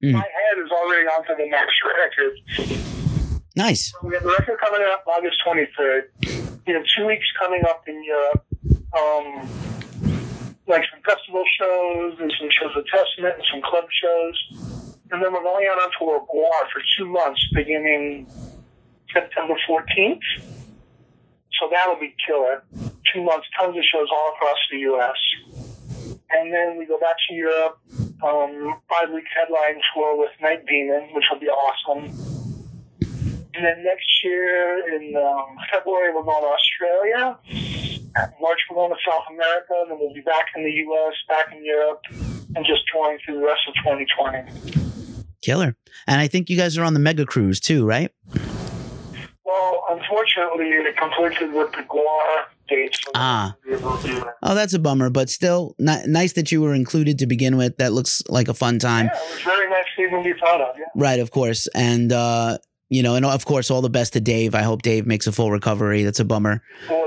Mm. 0.02 0.12
My 0.12 0.20
head 0.20 0.64
is 0.64 0.70
already 0.70 1.06
on 1.08 1.24
to 1.26 1.34
the 1.36 1.48
next 1.48 1.74
record. 1.98 2.94
Nice. 3.56 3.92
So 3.92 4.06
we 4.06 4.14
have 4.14 4.22
the 4.22 4.30
record 4.38 4.58
coming 4.60 4.82
out 4.82 5.00
August 5.06 5.36
23rd. 5.46 6.02
We 6.66 6.72
have 6.72 6.84
two 6.96 7.06
weeks 7.06 7.26
coming 7.38 7.62
up 7.66 7.84
in 7.88 8.02
Europe. 8.04 8.44
Um, 8.94 9.48
like 10.66 10.82
some 10.90 11.02
festival 11.04 11.44
shows 11.58 12.16
and 12.20 12.32
some 12.38 12.48
shows 12.50 12.72
of 12.76 12.84
Testament 12.86 13.34
and 13.36 13.44
some 13.52 13.62
club 13.62 13.84
shows. 13.90 14.36
And 15.10 15.22
then 15.22 15.32
we're 15.32 15.42
going 15.42 15.68
out 15.70 15.78
on 15.78 15.90
tour 15.98 16.16
of 16.16 16.28
GWAR 16.28 16.62
for 16.72 16.82
two 16.98 17.06
months 17.06 17.40
beginning 17.52 18.26
September 19.12 19.54
14th. 19.68 20.24
So 21.60 21.68
that'll 21.70 22.00
be 22.00 22.14
killer. 22.26 22.64
Two 23.12 23.22
months, 23.22 23.46
tons 23.58 23.76
of 23.76 23.84
shows 23.84 24.08
all 24.10 24.32
across 24.34 24.58
the 24.72 24.78
U.S. 24.90 25.16
And 26.30 26.52
then 26.52 26.78
we 26.78 26.86
go 26.86 26.98
back 26.98 27.14
to 27.28 27.34
Europe, 27.34 27.78
um, 28.24 28.80
five 28.88 29.12
week 29.14 29.24
headline 29.36 29.80
tour 29.94 30.18
with 30.18 30.30
Night 30.40 30.66
Demon, 30.66 31.10
which 31.12 31.24
will 31.30 31.38
be 31.38 31.46
awesome. 31.46 32.10
And 33.54 33.64
then 33.64 33.84
next 33.84 34.24
year 34.24 34.96
in 34.96 35.14
um, 35.14 35.56
February, 35.72 36.12
we're 36.12 36.24
going 36.24 36.42
to 36.42 36.48
Australia. 36.48 37.73
March, 38.40 38.58
we're 38.70 38.76
going 38.76 38.90
to 38.92 38.96
South 39.10 39.24
America, 39.30 39.74
and 39.82 39.90
then 39.90 39.98
we'll 40.00 40.14
be 40.14 40.20
back 40.20 40.46
in 40.56 40.64
the 40.64 40.70
U.S., 40.70 41.14
back 41.28 41.52
in 41.56 41.64
Europe, 41.64 42.00
and 42.56 42.64
just 42.64 42.82
touring 42.92 43.18
through 43.24 43.40
the 43.40 43.46
rest 43.46 43.60
of 43.68 43.74
2020. 43.84 44.80
Killer. 45.42 45.76
And 46.06 46.20
I 46.20 46.28
think 46.28 46.48
you 46.48 46.56
guys 46.56 46.78
are 46.78 46.84
on 46.84 46.94
the 46.94 47.00
mega 47.00 47.26
cruise 47.26 47.60
too, 47.60 47.84
right? 47.84 48.10
Well, 49.44 49.84
unfortunately, 49.90 50.66
it 50.70 50.96
conflicted 50.96 51.52
with 51.52 51.70
the 51.72 51.82
GWAR 51.82 52.44
dates. 52.68 52.98
ah. 53.14 53.54
Oh, 54.42 54.54
that's 54.54 54.72
a 54.72 54.78
bummer, 54.78 55.10
but 55.10 55.28
still 55.28 55.74
n- 55.78 56.10
nice 56.10 56.32
that 56.34 56.50
you 56.50 56.62
were 56.62 56.74
included 56.74 57.18
to 57.18 57.26
begin 57.26 57.56
with. 57.56 57.76
That 57.76 57.92
looks 57.92 58.22
like 58.28 58.48
a 58.48 58.54
fun 58.54 58.78
time. 58.78 59.06
Yeah, 59.06 59.18
it 59.20 59.34
was 59.34 59.42
very 59.42 59.68
nice 59.70 59.84
to 59.96 60.02
even 60.02 60.22
be 60.22 60.34
part 60.34 60.60
of. 60.62 60.76
Yeah. 60.78 60.84
Right, 60.96 61.20
of 61.20 61.30
course. 61.30 61.68
And, 61.74 62.10
uh, 62.10 62.58
you 62.88 63.02
know, 63.02 63.14
and 63.16 63.24
of 63.26 63.44
course, 63.44 63.70
all 63.70 63.82
the 63.82 63.90
best 63.90 64.14
to 64.14 64.20
Dave. 64.20 64.54
I 64.54 64.62
hope 64.62 64.82
Dave 64.82 65.06
makes 65.06 65.26
a 65.26 65.32
full 65.32 65.50
recovery. 65.50 66.04
That's 66.04 66.20
a 66.20 66.24
bummer. 66.24 66.62
For 66.88 67.03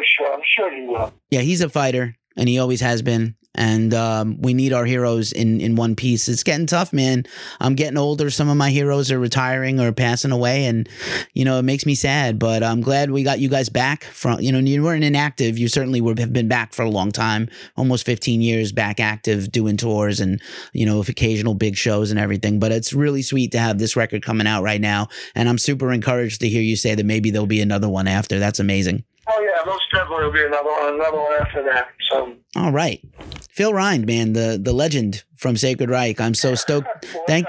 Yeah, 1.30 1.42
he's 1.42 1.62
a 1.62 1.70
fighter, 1.70 2.16
and 2.36 2.48
he 2.48 2.60
always 2.60 2.82
has 2.82 3.02
been 3.02 3.36
and 3.58 3.94
um, 3.94 4.40
we 4.40 4.54
need 4.54 4.72
our 4.72 4.86
heroes 4.86 5.32
in 5.32 5.60
in 5.60 5.76
one 5.76 5.96
piece. 5.96 6.30
It's 6.30 6.44
getting 6.44 6.68
tough, 6.68 6.94
man. 6.94 7.26
I'm 7.60 7.74
getting 7.74 7.98
older. 7.98 8.30
Some 8.30 8.50
of 8.50 8.56
my 8.56 8.70
heroes 8.70 9.12
are 9.12 9.20
retiring 9.20 9.80
or 9.80 9.92
passing 9.92 10.32
away, 10.32 10.66
and 10.66 10.88
you 11.34 11.44
know 11.44 11.58
it 11.58 11.64
makes 11.64 11.86
me 11.86 11.96
sad. 11.96 12.38
But 12.38 12.64
I'm 12.64 12.82
glad 12.82 13.10
we 13.10 13.24
got 13.24 13.40
you 13.40 13.50
guys 13.50 13.68
back 13.68 14.04
from. 14.04 14.40
You 14.40 14.52
know, 14.52 14.60
you 14.60 14.84
weren't 14.84 15.04
inactive. 15.04 15.58
You 15.58 15.68
certainly 15.68 16.00
would 16.00 16.20
have 16.20 16.32
been 16.32 16.48
back 16.48 16.74
for 16.74 16.84
a 16.84 16.90
long 16.90 17.12
time, 17.12 17.50
almost 17.76 18.06
15 18.06 18.42
years 18.42 18.72
back 18.72 19.00
active, 19.00 19.52
doing 19.52 19.76
tours 19.76 20.20
and 20.20 20.40
you 20.74 20.86
know 20.86 21.02
occasional 21.02 21.56
big 21.56 21.76
shows 21.76 22.12
and 22.12 22.20
everything. 22.20 22.60
But 22.60 22.72
it's 22.72 22.94
really 22.94 23.24
sweet 23.24 23.52
to 23.54 23.60
have 23.60 23.80
this 23.80 23.96
record 23.96 24.24
coming 24.24 24.48
out 24.48 24.64
right 24.64 24.82
now, 24.82 25.08
and 25.34 25.50
I'm 25.50 25.58
super 25.58 25.92
encouraged 25.92 26.42
to 26.42 26.50
hear 26.50 26.62
you 26.62 26.76
say 26.76 26.94
that 26.94 27.06
maybe 27.06 27.32
there'll 27.32 27.48
be 27.48 27.62
another 27.62 27.90
one 27.90 28.08
after. 28.08 28.38
That's 28.38 28.60
amazing. 28.60 29.04
Oh 29.30 29.42
yeah, 29.42 29.64
most 29.66 29.84
definitely 29.92 30.26
will 30.26 30.32
be 30.32 30.46
another 30.46 30.70
one, 30.70 30.94
another 30.96 31.18
one 31.18 31.34
after 31.40 31.64
that. 31.64 31.90
So. 32.10 32.36
All 32.56 32.72
right. 32.72 33.02
Phil 33.50 33.74
Rind, 33.74 34.06
man, 34.06 34.34
the 34.34 34.60
the 34.62 34.74
legend 34.74 35.24
from 35.38 35.56
Sacred 35.56 35.90
Reich. 35.90 36.20
I'm 36.20 36.34
so 36.34 36.56
stoked. 36.56 37.06
Thank. 37.28 37.48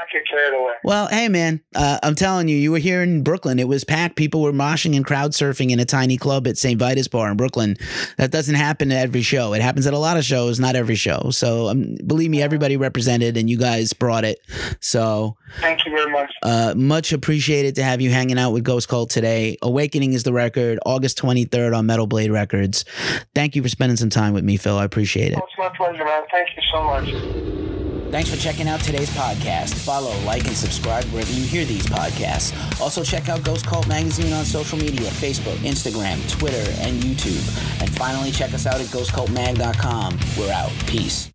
Well, 0.84 1.08
hey, 1.08 1.28
man, 1.28 1.60
uh, 1.74 1.98
I'm 2.02 2.14
telling 2.14 2.48
you, 2.48 2.56
you 2.56 2.70
were 2.70 2.78
here 2.78 3.02
in 3.02 3.22
Brooklyn. 3.22 3.58
It 3.58 3.66
was 3.66 3.84
packed. 3.84 4.16
People 4.16 4.42
were 4.42 4.52
moshing 4.52 4.94
and 4.96 5.04
crowd 5.04 5.32
surfing 5.32 5.70
in 5.70 5.80
a 5.80 5.84
tiny 5.84 6.16
club 6.16 6.46
at 6.46 6.56
St. 6.56 6.78
Vitus 6.78 7.08
Bar 7.08 7.30
in 7.30 7.36
Brooklyn. 7.36 7.76
That 8.16 8.30
doesn't 8.30 8.54
happen 8.54 8.92
at 8.92 9.02
every 9.02 9.22
show. 9.22 9.52
It 9.54 9.62
happens 9.62 9.86
at 9.86 9.94
a 9.94 9.98
lot 9.98 10.16
of 10.16 10.24
shows, 10.24 10.60
not 10.60 10.76
every 10.76 10.94
show. 10.94 11.30
So, 11.30 11.68
um, 11.68 11.96
believe 12.06 12.30
me, 12.30 12.40
everybody 12.40 12.76
represented, 12.76 13.36
and 13.36 13.50
you 13.50 13.58
guys 13.58 13.92
brought 13.92 14.24
it. 14.24 14.38
So, 14.80 15.36
thank 15.60 15.84
you 15.84 15.90
very 15.90 16.10
much. 16.10 16.32
Uh, 16.42 16.74
much 16.76 17.12
appreciated 17.12 17.74
to 17.76 17.82
have 17.82 18.00
you 18.00 18.10
hanging 18.10 18.38
out 18.38 18.52
with 18.52 18.64
Ghost 18.64 18.88
Cult 18.88 19.10
today. 19.10 19.56
Awakening 19.62 20.12
is 20.12 20.22
the 20.22 20.32
record, 20.32 20.78
August 20.86 21.18
23rd 21.18 21.76
on 21.76 21.86
Metal 21.86 22.06
Blade 22.06 22.30
Records. 22.30 22.84
Thank 23.34 23.56
you 23.56 23.62
for 23.62 23.68
spending 23.68 23.96
some 23.96 24.10
time 24.10 24.32
with 24.32 24.44
me, 24.44 24.56
Phil. 24.56 24.78
I 24.78 24.84
appreciate 24.84 25.32
it. 25.32 25.38
Oh, 25.38 25.44
it's 25.44 25.58
my 25.58 25.68
pleasure, 25.76 26.04
man. 26.04 26.22
Thank 26.30 26.48
you 26.56 26.62
so 26.70 26.84
much. 26.84 27.67
Thanks 28.10 28.30
for 28.30 28.36
checking 28.36 28.68
out 28.68 28.80
today's 28.80 29.10
podcast. 29.10 29.74
Follow, 29.74 30.18
like, 30.24 30.46
and 30.46 30.56
subscribe 30.56 31.04
wherever 31.06 31.30
you 31.30 31.44
hear 31.44 31.64
these 31.64 31.86
podcasts. 31.86 32.52
Also, 32.80 33.02
check 33.02 33.28
out 33.28 33.42
Ghost 33.44 33.66
Cult 33.66 33.86
Magazine 33.86 34.32
on 34.32 34.44
social 34.44 34.78
media 34.78 35.10
Facebook, 35.10 35.56
Instagram, 35.58 36.18
Twitter, 36.30 36.70
and 36.80 37.02
YouTube. 37.02 37.80
And 37.82 37.94
finally, 37.96 38.30
check 38.30 38.54
us 38.54 38.66
out 38.66 38.80
at 38.80 38.86
ghostcultmag.com. 38.86 40.18
We're 40.38 40.52
out. 40.52 40.72
Peace. 40.86 41.30